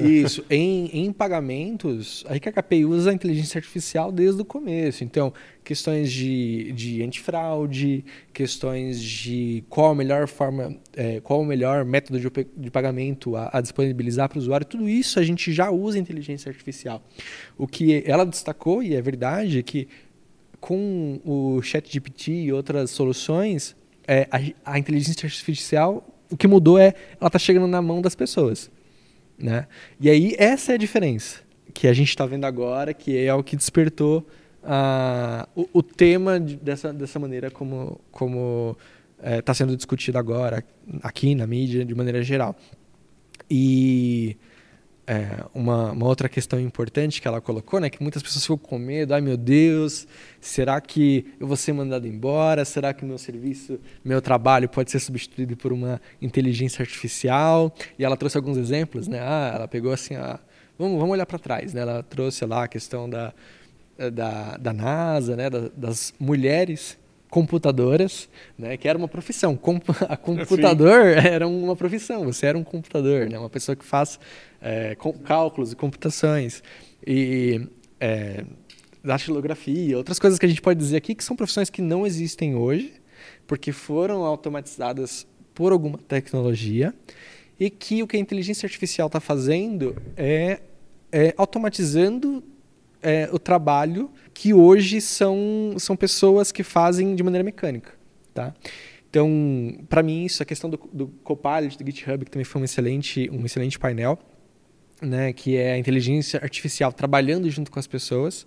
[0.00, 0.44] Isso.
[0.48, 5.04] Em, em pagamentos, a RKKPI usa a inteligência artificial desde o começo.
[5.04, 5.32] Então,
[5.64, 12.18] questões de, de antifraude, questões de qual a melhor forma, é, qual o melhor método
[12.18, 15.98] de, de pagamento a, a disponibilizar para o usuário, tudo isso a gente já usa
[15.98, 17.02] inteligência artificial.
[17.56, 19.88] O que ela destacou, e é verdade, é que
[20.60, 23.74] com o ChatGPT e outras soluções,
[24.06, 28.14] é, a, a, inteligência artificial, o que mudou é ela está chegando na mão das
[28.14, 28.70] pessoas.
[29.38, 29.66] Né?
[30.00, 31.40] E aí essa é a diferença
[31.72, 34.26] que a gente está vendo agora, que é o que despertou
[34.62, 38.76] uh, o, o, tema de, dessa, dessa maneira como está como,
[39.22, 40.64] é, tá sendo discutido agora
[41.02, 42.56] aqui na mídia de maneira geral.
[43.50, 44.36] E
[45.06, 48.78] é, uma, uma, outra questão importante que ela colocou, né, que muitas pessoas ficam com
[48.78, 50.06] medo, ai meu Deus,
[50.40, 52.64] será que eu vou ser mandado embora?
[52.64, 57.74] Será que meu serviço, meu trabalho pode ser substituído por uma inteligência artificial?
[57.98, 59.18] E ela trouxe alguns exemplos, né?
[59.20, 60.14] Ah, ela pegou assim,
[60.78, 61.80] vamos, vamos olhar para trás, né?
[61.80, 63.34] Ela trouxe lá a questão da,
[64.10, 66.98] da, da NASA, né, das mulheres
[67.30, 68.28] computadoras,
[68.58, 69.58] né, que era uma profissão.
[70.08, 71.26] A computador Sim.
[71.28, 74.20] era uma profissão, você era um computador, né, uma pessoa que faz
[74.62, 76.62] é, cálculos e computações.
[77.06, 77.68] E
[78.00, 78.44] é,
[79.02, 82.54] datilografia, outras coisas que a gente pode dizer aqui que são profissões que não existem
[82.54, 82.92] hoje,
[83.46, 86.94] porque foram automatizadas por alguma tecnologia,
[87.58, 90.60] e que o que a inteligência artificial está fazendo é,
[91.10, 92.42] é automatizando
[93.02, 97.92] é, o trabalho que hoje são, são pessoas que fazem de maneira mecânica.
[98.32, 98.54] Tá?
[99.10, 102.64] Então, para mim, isso, a questão do, do Copilot, do GitHub, que também foi um
[102.64, 104.18] excelente, um excelente painel,
[105.02, 108.46] né, que é a inteligência artificial trabalhando junto com as pessoas,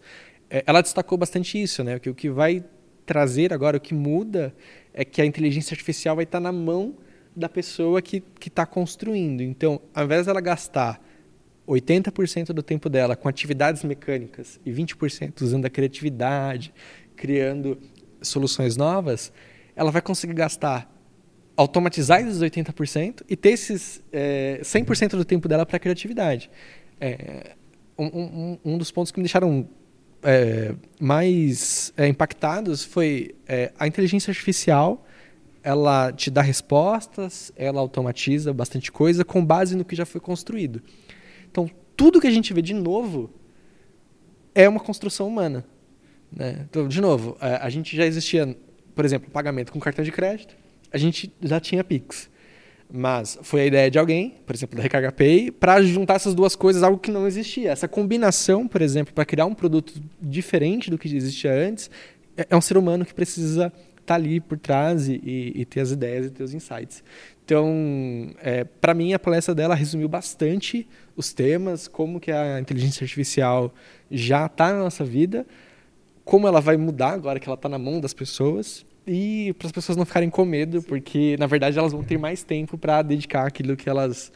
[0.49, 2.63] é, ela destacou bastante isso, né, que o que vai
[3.05, 4.55] trazer agora, o que muda,
[4.93, 6.95] é que a inteligência artificial vai estar na mão
[7.35, 9.41] da pessoa que está construindo.
[9.41, 11.01] Então, ao invés dela gastar
[11.67, 16.73] 80% do tempo dela com atividades mecânicas e 20% usando a criatividade,
[17.15, 17.77] criando
[18.21, 19.33] soluções novas,
[19.75, 20.89] ela vai conseguir gastar,
[21.57, 26.49] automatizar esses 80% e ter esses é, 100% do tempo dela para criatividade.
[26.99, 27.55] É,
[27.97, 29.67] um, um, um, dos pontos que me deixaram
[30.23, 35.05] é, mais é, impactados foi é, a inteligência artificial
[35.65, 40.79] ela te dá respostas, ela automatiza bastante coisa com base no que já foi construído.
[41.49, 43.31] Então, tudo que a gente vê de novo
[44.53, 45.65] é uma construção humana.
[46.31, 46.67] Né?
[46.69, 48.55] Então, de novo, a, a gente já existia,
[48.93, 50.55] por exemplo, pagamento com cartão de crédito,
[50.95, 52.29] a gente já tinha Pix.
[52.89, 56.55] Mas foi a ideia de alguém, por exemplo, da Recarga Pay, para juntar essas duas
[56.55, 57.69] coisas, algo que não existia.
[57.71, 61.89] Essa combinação, por exemplo, para criar um produto diferente do que existia antes,
[62.37, 65.19] é, é um ser humano que precisa estar tá ali por trás e,
[65.53, 67.03] e, ter as ideias e ter os insights.
[67.43, 70.87] Então, é, para mim, a palestra dela resumiu bastante
[71.17, 73.73] os temas, como que a inteligência artificial
[74.09, 75.45] já está na nossa vida,
[76.23, 79.71] como ela vai mudar agora que ela está na mão das pessoas e para as
[79.71, 83.45] pessoas não ficarem com medo, porque na verdade elas vão ter mais tempo para dedicar
[83.45, 84.31] aquilo que elas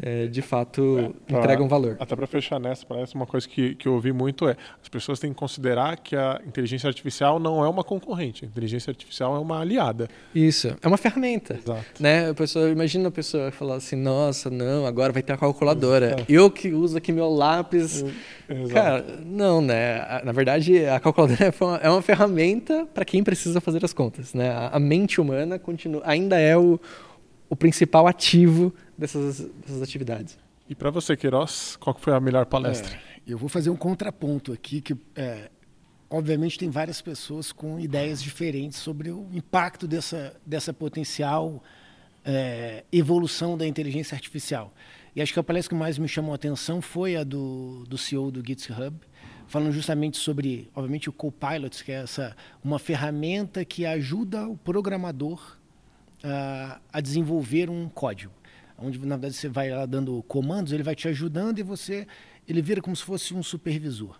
[0.00, 1.96] é, de fato é, entregam valor.
[1.98, 5.18] Até para fechar nessa, parece uma coisa que, que eu ouvi muito é as pessoas
[5.18, 9.38] têm que considerar que a inteligência artificial não é uma concorrente, a inteligência artificial é
[9.38, 10.08] uma aliada.
[10.34, 11.54] Isso, é uma ferramenta.
[11.54, 11.84] Exato.
[12.00, 12.30] Né?
[12.30, 16.16] A pessoa, imagina a pessoa falar assim, nossa, não, agora vai ter a calculadora.
[16.20, 16.24] É.
[16.28, 18.04] Eu que uso aqui meu lápis.
[18.48, 18.74] Exato.
[18.74, 20.20] Cara, não, né?
[20.24, 21.44] Na verdade, a calculadora
[21.82, 24.34] é uma, é ferramenta para quem precisa fazer as contas.
[24.34, 24.50] Né?
[24.72, 26.80] A mente humana continua, ainda é o,
[27.48, 30.38] o principal ativo dessas, dessas atividades.
[30.68, 32.94] E para você, Queiroz, qual foi a melhor palestra?
[32.94, 35.50] É, eu vou fazer um contraponto aqui que é,
[36.08, 41.62] obviamente tem várias pessoas com ideias diferentes sobre o impacto dessa, dessa potencial
[42.24, 44.72] é, evolução da inteligência artificial.
[45.16, 47.98] E acho que a palestra que mais me chamou a atenção foi a do, do
[47.98, 48.96] CEO do GitHub,
[49.48, 55.56] falando justamente sobre, obviamente, o Copilot, que é essa uma ferramenta que ajuda o programador
[56.22, 58.39] uh, a desenvolver um código
[58.80, 62.06] onde na verdade você vai lá dando comandos, ele vai te ajudando e você
[62.48, 64.18] ele vira como se fosse um supervisor.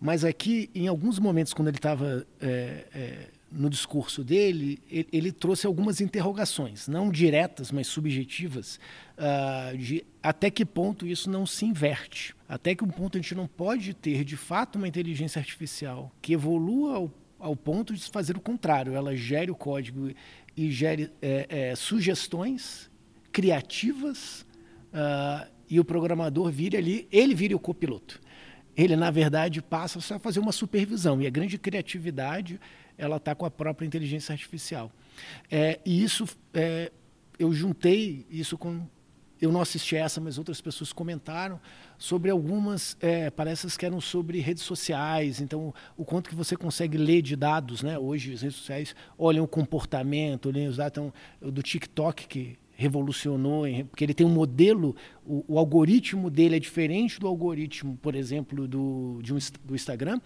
[0.00, 5.32] Mas aqui, em alguns momentos, quando ele estava é, é, no discurso dele, ele, ele,
[5.32, 8.78] trouxe algumas interrogações, não diretas, mas subjetivas,
[9.16, 12.36] uh, de até que ponto isso não se inverte.
[12.48, 16.32] Até que um ponto a gente não pode ter, de fato, uma inteligência artificial que
[16.32, 18.94] evolua ao, ao ponto de fazer o contrário.
[18.94, 20.10] Ela gere o código
[20.56, 22.88] e gere é, é sugestões
[23.38, 24.44] criativas
[24.92, 28.20] uh, e o programador vire ali, ele vire o copiloto.
[28.76, 31.22] Ele, na verdade, passa a fazer uma supervisão.
[31.22, 32.60] E a grande criatividade
[32.96, 34.90] ela está com a própria inteligência artificial.
[35.48, 36.90] É, e isso, é,
[37.38, 38.84] eu juntei isso com.
[39.40, 41.60] Eu não assisti essa, mas outras pessoas comentaram
[41.96, 45.40] sobre algumas é, palestras que eram sobre redes sociais.
[45.40, 47.96] Então, o quanto que você consegue ler de dados, né?
[47.96, 53.64] Hoje, as redes sociais olham o comportamento, olham os dados então, do TikTok, que revolucionou,
[53.90, 54.94] porque ele tem um modelo,
[55.26, 60.20] o, o, algoritmo dele é diferente do algoritmo, por exemplo, do, de um, do Instagram.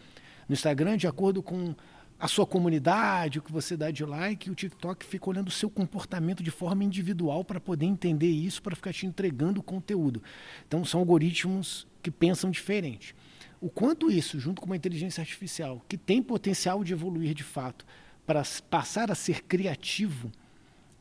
[0.47, 1.75] No Instagram, de acordo com
[2.21, 5.71] a sua comunidade, o que você dá de like, o TikTok fica olhando o seu
[5.71, 10.23] comportamento de forma individual para poder entender isso, para ficar te entregando conteúdo.
[10.69, 13.17] Então, são algoritmos que pensam diferente.
[13.63, 17.87] O quanto isso, junto com uma inteligência artificial, que tem potencial de evoluir de fato,
[18.27, 20.31] para passar a ser criativo,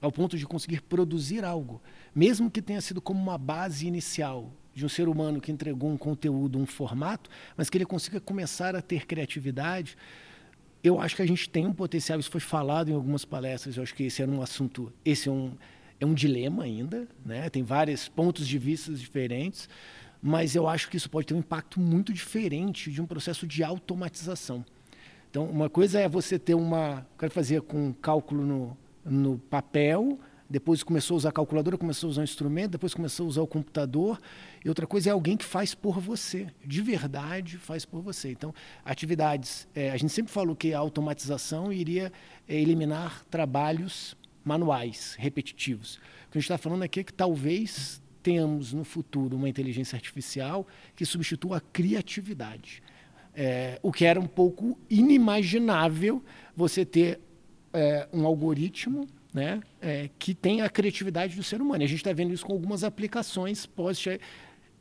[0.02, 1.82] ao ponto de conseguir produzir algo,
[2.14, 5.97] mesmo que tenha sido como uma base inicial de um ser humano que entregou um
[5.97, 9.95] conteúdo, um formato, mas que ele consiga começar a ter criatividade.
[10.84, 13.84] Eu acho que a gente tem um potencial, isso foi falado em algumas palestras, eu
[13.84, 15.54] acho que esse era um assunto, esse é um,
[15.99, 17.49] é um dilema ainda, né?
[17.49, 19.70] tem vários pontos de vista diferentes,
[20.22, 23.64] mas eu acho que isso pode ter um impacto muito diferente de um processo de
[23.64, 24.66] automatização.
[25.30, 27.08] Então, uma coisa é você ter uma.
[27.14, 30.20] O cara fazia com cálculo no, no papel,
[30.52, 33.41] depois começou a usar a calculadora, começou a usar o instrumento, depois começou a usar
[33.41, 34.20] o computador.
[34.66, 38.32] E outra coisa é alguém que faz por você, de verdade faz por você.
[38.32, 39.66] Então, atividades.
[39.74, 42.12] É, a gente sempre falou que a automatização iria
[42.49, 45.95] é, eliminar trabalhos manuais, repetitivos.
[46.28, 49.95] O que a gente está falando aqui é que talvez tenhamos no futuro uma inteligência
[49.95, 52.84] artificial que substitua a criatividade.
[53.34, 56.22] É, o que era um pouco inimaginável
[56.54, 57.22] você ter
[57.74, 61.84] é, um algoritmo né, é, que tem a criatividade do ser humano.
[61.84, 63.97] E a gente está vendo isso com algumas aplicações pós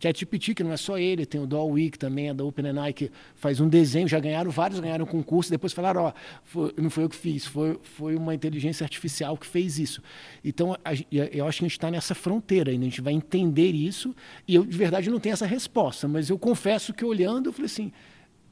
[0.00, 1.46] ChatGPT, que não é só ele, tem o
[1.90, 5.72] que também é da OpenAI, que faz um desenho, já ganharam vários, ganharam concurso, depois
[5.72, 6.12] falaram, ó,
[6.42, 10.02] foi, não foi eu que fiz, foi, foi uma inteligência artificial que fez isso.
[10.42, 13.72] Então, a, eu acho que a gente está nessa fronteira ainda, a gente vai entender
[13.72, 14.16] isso,
[14.48, 17.66] e eu, de verdade, não tenho essa resposta, mas eu confesso que olhando, eu falei
[17.66, 17.92] assim,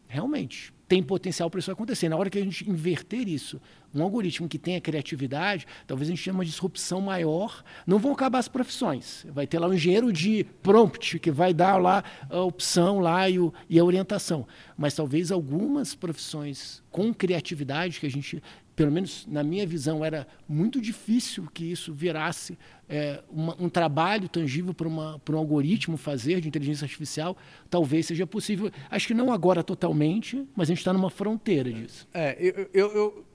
[0.08, 2.08] realmente, tem potencial para isso acontecer.
[2.08, 3.60] Na hora que a gente inverter isso,
[3.94, 7.62] um algoritmo que tenha criatividade, talvez a gente tenha uma disrupção maior.
[7.86, 9.26] Não vão acabar as profissões.
[9.28, 13.38] Vai ter lá um engenheiro de prompt que vai dar lá a opção lá e,
[13.38, 14.46] o, e a orientação.
[14.78, 18.42] Mas talvez algumas profissões com criatividade que a gente
[18.78, 22.56] pelo menos na minha visão, era muito difícil que isso virasse
[22.88, 27.36] é, uma, um trabalho tangível para um algoritmo fazer de inteligência artificial,
[27.68, 28.70] talvez seja possível.
[28.88, 32.06] Acho que não agora totalmente, mas a gente está numa fronteira disso.
[32.14, 33.26] É, eu, eu, eu,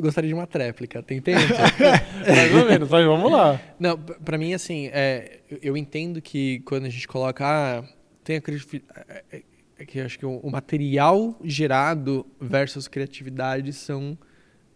[0.00, 1.42] gostaria de uma tréplica, tem tempo?
[2.26, 3.60] Mais ou menos, mas vamos lá.
[3.78, 7.44] Não, para mim, assim, é, eu entendo que quando a gente coloca...
[7.46, 7.84] Ah,
[8.24, 9.42] tem a é, é,
[9.80, 14.16] é que acho que o, o material gerado versus criatividade são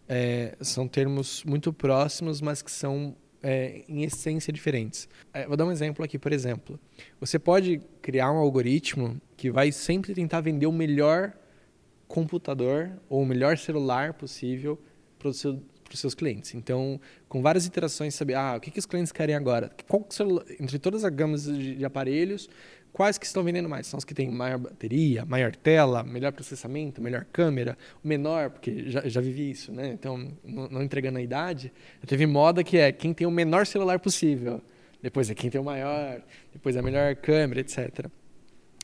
[0.09, 5.07] é, são termos muito próximos, mas que são, é, em essência, diferentes.
[5.31, 6.79] É, vou dar um exemplo aqui, por exemplo.
[7.19, 11.33] Você pode criar um algoritmo que vai sempre tentar vender o melhor
[12.07, 14.79] computador ou o melhor celular possível
[15.19, 15.61] para os seu,
[15.93, 16.55] seus clientes.
[16.55, 19.69] Então, com várias iterações, saber ah, o que, que os clientes querem agora.
[19.87, 22.49] Qual celular, entre todas as gamas de, de aparelhos,
[22.91, 23.87] Quais que estão vendendo mais?
[23.87, 28.89] São os que têm maior bateria, maior tela, melhor processamento, melhor câmera, o menor, porque
[28.89, 29.91] já, já vivi isso, né?
[29.93, 31.71] Então, não, não entregando a idade,
[32.05, 34.61] teve moda que é quem tem o menor celular possível,
[35.01, 36.21] depois é quem tem o maior,
[36.51, 38.07] depois é a melhor câmera, etc.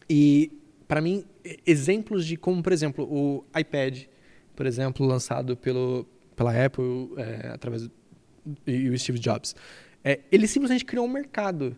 [0.10, 0.52] E,
[0.88, 1.26] para mim,
[1.66, 4.04] exemplos de como, por exemplo, o iPad,
[4.56, 7.92] por exemplo, lançado pelo, pela Apple é, através do,
[8.66, 9.56] e o Steve Jobs,
[10.04, 11.76] é, ele simplesmente criou um mercado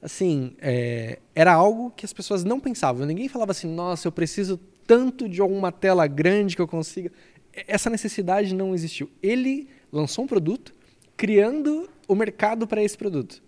[0.00, 3.06] assim, é, era algo que as pessoas não pensavam.
[3.06, 7.12] Ninguém falava assim, nossa, eu preciso tanto de alguma tela grande que eu consiga.
[7.66, 9.10] Essa necessidade não existiu.
[9.22, 10.74] Ele lançou um produto
[11.16, 13.42] criando o mercado para esse produto.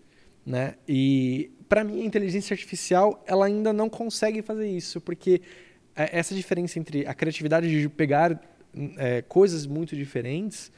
[0.44, 0.74] Né?
[0.88, 5.40] E, para mim, a inteligência artificial ela ainda não consegue fazer isso, porque
[5.94, 8.40] é, essa diferença entre a criatividade de pegar
[8.96, 10.72] é, coisas muito diferentes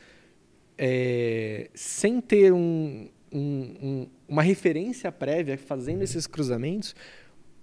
[0.76, 6.96] é, sem ter um, um, um, uma referência prévia fazendo esses cruzamentos,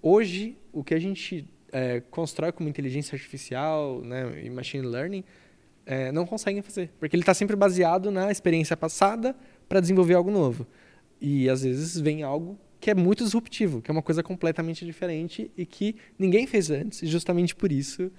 [0.04, 5.24] hoje o que a gente é, constrói como inteligência artificial né, e machine learning
[5.84, 9.36] é, não conseguem fazer, porque ele está sempre baseado na experiência passada
[9.68, 10.68] para desenvolver algo novo.
[11.20, 15.50] E às vezes vem algo que é muito disruptivo, que é uma coisa completamente diferente
[15.58, 18.12] e que ninguém fez antes, e justamente por isso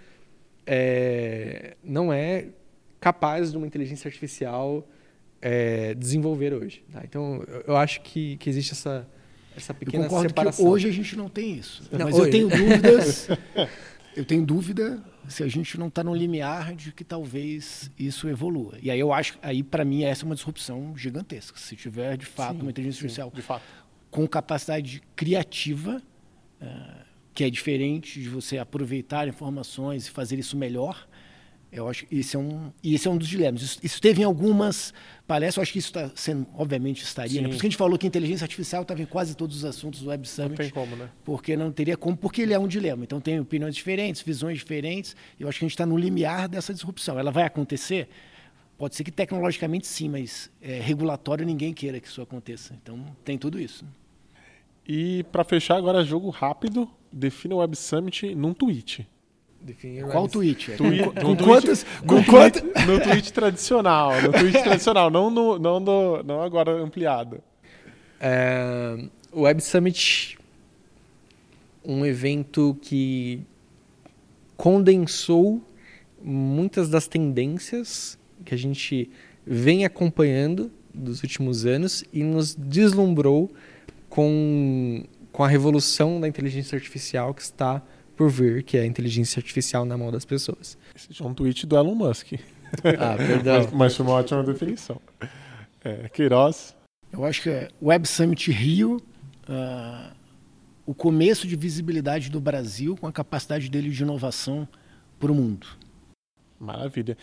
[0.67, 2.49] é, não é
[2.99, 4.85] capaz de uma inteligência artificial
[5.41, 6.84] é, desenvolver hoje.
[6.93, 7.03] Tá?
[7.05, 9.09] Então, eu acho que, que existe essa,
[9.57, 10.64] essa pequena eu separação.
[10.64, 11.82] Que hoje a gente não tem isso.
[11.91, 12.26] Não, mas hoje.
[12.26, 13.28] eu tenho dúvidas.
[14.16, 18.74] eu tenho dúvida se a gente não está no limiar de que talvez isso evolua.
[18.82, 21.59] E aí eu acho, aí para mim essa é uma disrupção gigantesca.
[21.59, 23.61] Se tiver de fato sim, uma inteligência artificial
[24.11, 26.03] com capacidade criativa,
[26.61, 31.07] uh, que é diferente de você aproveitar informações e fazer isso melhor,
[31.73, 33.62] eu acho que isso é um, isso é um dos dilemas.
[33.62, 34.93] Isso, isso teve em algumas
[35.27, 37.41] palestras, eu acho que isso está sendo, obviamente, estaria.
[37.41, 37.47] Né?
[37.47, 39.64] Por isso que a gente falou que a inteligência artificial estava em quase todos os
[39.64, 40.51] assuntos do Web Summit.
[40.51, 41.09] Não tem como, né?
[41.25, 43.05] Porque não teria como, porque ele é um dilema.
[43.05, 45.14] Então tem opiniões diferentes, visões diferentes.
[45.39, 47.18] Eu acho que a gente está no limiar dessa disrupção.
[47.18, 48.09] Ela vai acontecer?
[48.77, 52.75] Pode ser que tecnologicamente sim, mas é, regulatório ninguém queira que isso aconteça.
[52.83, 53.85] Então tem tudo isso.
[54.89, 59.07] E para fechar agora, jogo rápido, defina o Web Summit num tweet.
[59.61, 60.73] Definir Qual tweet?
[60.73, 61.85] tweet com, com, quantas?
[62.07, 62.63] Com quantas?
[62.87, 67.43] No tweet tradicional, no tweet tradicional, não no, não no, não agora ampliado.
[68.19, 70.39] É, o Web Summit,
[71.85, 73.43] um evento que
[74.57, 75.63] condensou
[76.23, 79.11] muitas das tendências que a gente
[79.47, 83.51] vem acompanhando dos últimos anos e nos deslumbrou
[84.09, 87.83] com, com a revolução da inteligência artificial que está
[88.21, 90.77] por vir, que é a inteligência artificial na mão das pessoas.
[90.95, 92.33] Esse é um tweet do Elon Musk.
[92.85, 93.64] Ah, perdão.
[93.64, 95.01] mas, mas foi uma ótima definição.
[95.83, 96.77] É, Queiroz.
[97.12, 98.99] Eu acho que é Web Summit Rio,
[99.49, 100.14] uh,
[100.87, 104.68] o começo de visibilidade do Brasil com a capacidade dele de inovação
[105.18, 105.66] para o mundo.
[106.61, 107.17] Maravilha.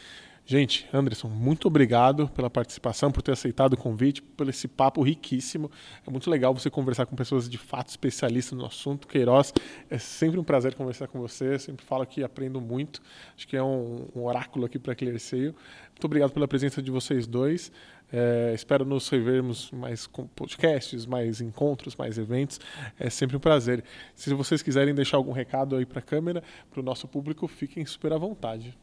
[0.50, 5.70] Gente, Anderson, muito obrigado pela participação, por ter aceitado o convite, por esse papo riquíssimo.
[6.08, 9.10] É muito legal você conversar com pessoas de fato especialistas no assunto.
[9.10, 9.54] Queiroz,
[9.90, 11.60] é sempre um prazer conversar com você.
[11.60, 13.02] sempre falo que aprendo muito.
[13.36, 15.54] Acho que é um, um oráculo aqui para Clearseio.
[15.90, 17.70] Muito obrigado pela presença de vocês dois.
[18.10, 22.58] É, espero nos revermos mais com podcasts, mais encontros, mais eventos.
[22.98, 23.84] É sempre um prazer.
[24.16, 27.86] Se vocês quiserem deixar algum recado aí para a câmera, para o nosso público, fiquem
[27.86, 28.78] super à vontade.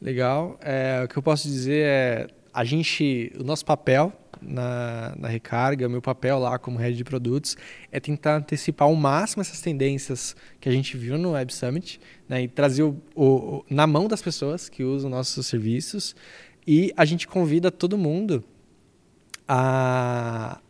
[0.00, 0.58] Legal.
[0.60, 5.88] É, o que eu posso dizer é a gente, o nosso papel na, na recarga,
[5.88, 7.56] meu papel lá como head de produtos
[7.90, 12.42] é tentar antecipar ao máximo essas tendências que a gente viu no Web Summit né,
[12.42, 16.14] e trazer o, o, na mão das pessoas que usam nossos serviços
[16.66, 18.44] e a gente convida todo mundo
[19.48, 20.60] a,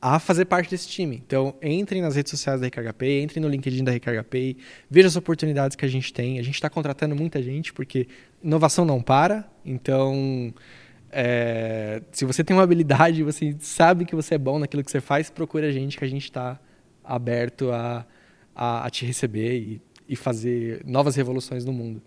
[0.00, 1.20] a fazer parte desse time.
[1.26, 4.56] Então, entrem nas redes sociais da Recarga Pay, entrem no LinkedIn da Recarga Pay,
[4.88, 6.38] vejam as oportunidades que a gente tem.
[6.38, 8.06] A gente está contratando muita gente, porque
[8.42, 9.48] inovação não para.
[9.64, 10.54] Então,
[11.10, 15.00] é, se você tem uma habilidade, você sabe que você é bom naquilo que você
[15.00, 16.60] faz, procure a gente, que a gente está
[17.02, 18.06] aberto a,
[18.54, 22.00] a, a, te receber e, e fazer novas revoluções no mundo.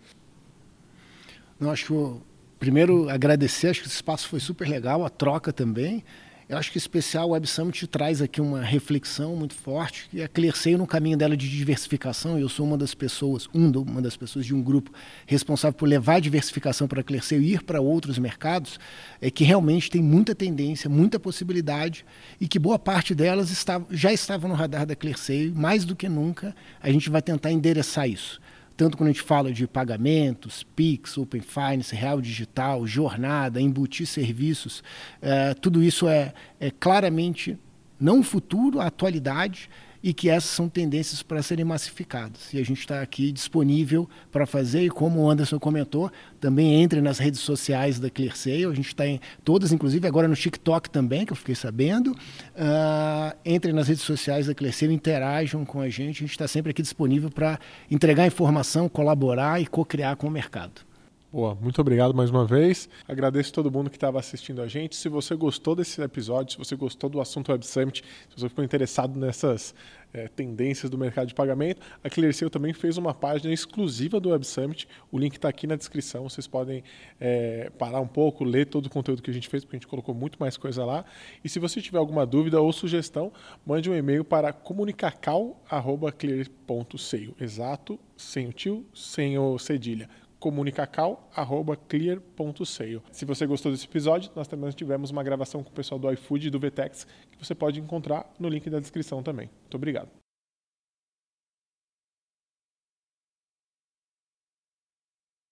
[1.59, 2.21] Não, acho que,
[2.57, 6.03] primeiro, agradecer, acho que esse espaço foi super legal, a troca também.
[6.51, 10.27] Eu acho que o especial Web Summit traz aqui uma reflexão muito forte, que a
[10.27, 14.53] Clearseio no caminho dela de diversificação, eu sou uma das pessoas, uma das pessoas de
[14.53, 14.91] um grupo
[15.25, 18.81] responsável por levar a diversificação para a Clearseio e ir para outros mercados,
[19.21, 22.03] é que realmente tem muita tendência, muita possibilidade
[22.37, 26.09] e que boa parte delas está, já estava no radar da Clearseio, mais do que
[26.09, 28.41] nunca a gente vai tentar endereçar isso
[28.77, 34.83] tanto quando a gente fala de pagamentos, PIX, Open Finance, Real Digital, jornada, embutir serviços,
[35.21, 37.57] é, tudo isso é, é claramente
[37.99, 39.69] não o futuro, a atualidade
[40.03, 42.53] e que essas são tendências para serem massificadas.
[42.53, 47.01] E a gente está aqui disponível para fazer, e como o Anderson comentou, também entre
[47.01, 51.25] nas redes sociais da ClearSale, a gente está em todas, inclusive agora no TikTok também,
[51.25, 52.11] que eu fiquei sabendo.
[52.11, 56.71] Uh, entre nas redes sociais da ClearSale, interajam com a gente, a gente está sempre
[56.71, 60.90] aqui disponível para entregar informação, colaborar e co-criar com o mercado.
[61.31, 62.89] Boa, muito obrigado mais uma vez.
[63.07, 64.97] Agradeço todo mundo que estava assistindo a gente.
[64.97, 68.65] Se você gostou desse episódio, se você gostou do assunto Web Summit, se você ficou
[68.65, 69.73] interessado nessas
[70.11, 74.45] é, tendências do mercado de pagamento, a ClearSale também fez uma página exclusiva do Web
[74.45, 74.89] Summit.
[75.09, 76.27] O link está aqui na descrição.
[76.27, 76.83] Vocês podem
[77.17, 79.87] é, parar um pouco, ler todo o conteúdo que a gente fez, porque a gente
[79.87, 81.05] colocou muito mais coisa lá.
[81.41, 83.31] E se você tiver alguma dúvida ou sugestão,
[83.65, 87.35] mande um e-mail para comunicacal.clear.sale.
[87.39, 90.09] Exato, sem o tio, sem o cedilha
[90.41, 93.01] comunicacal.clear.sale.
[93.11, 96.47] Se você gostou desse episódio, nós também tivemos uma gravação com o pessoal do iFood
[96.47, 99.49] e do Vtex, que você pode encontrar no link da descrição também.
[99.61, 100.20] Muito obrigado.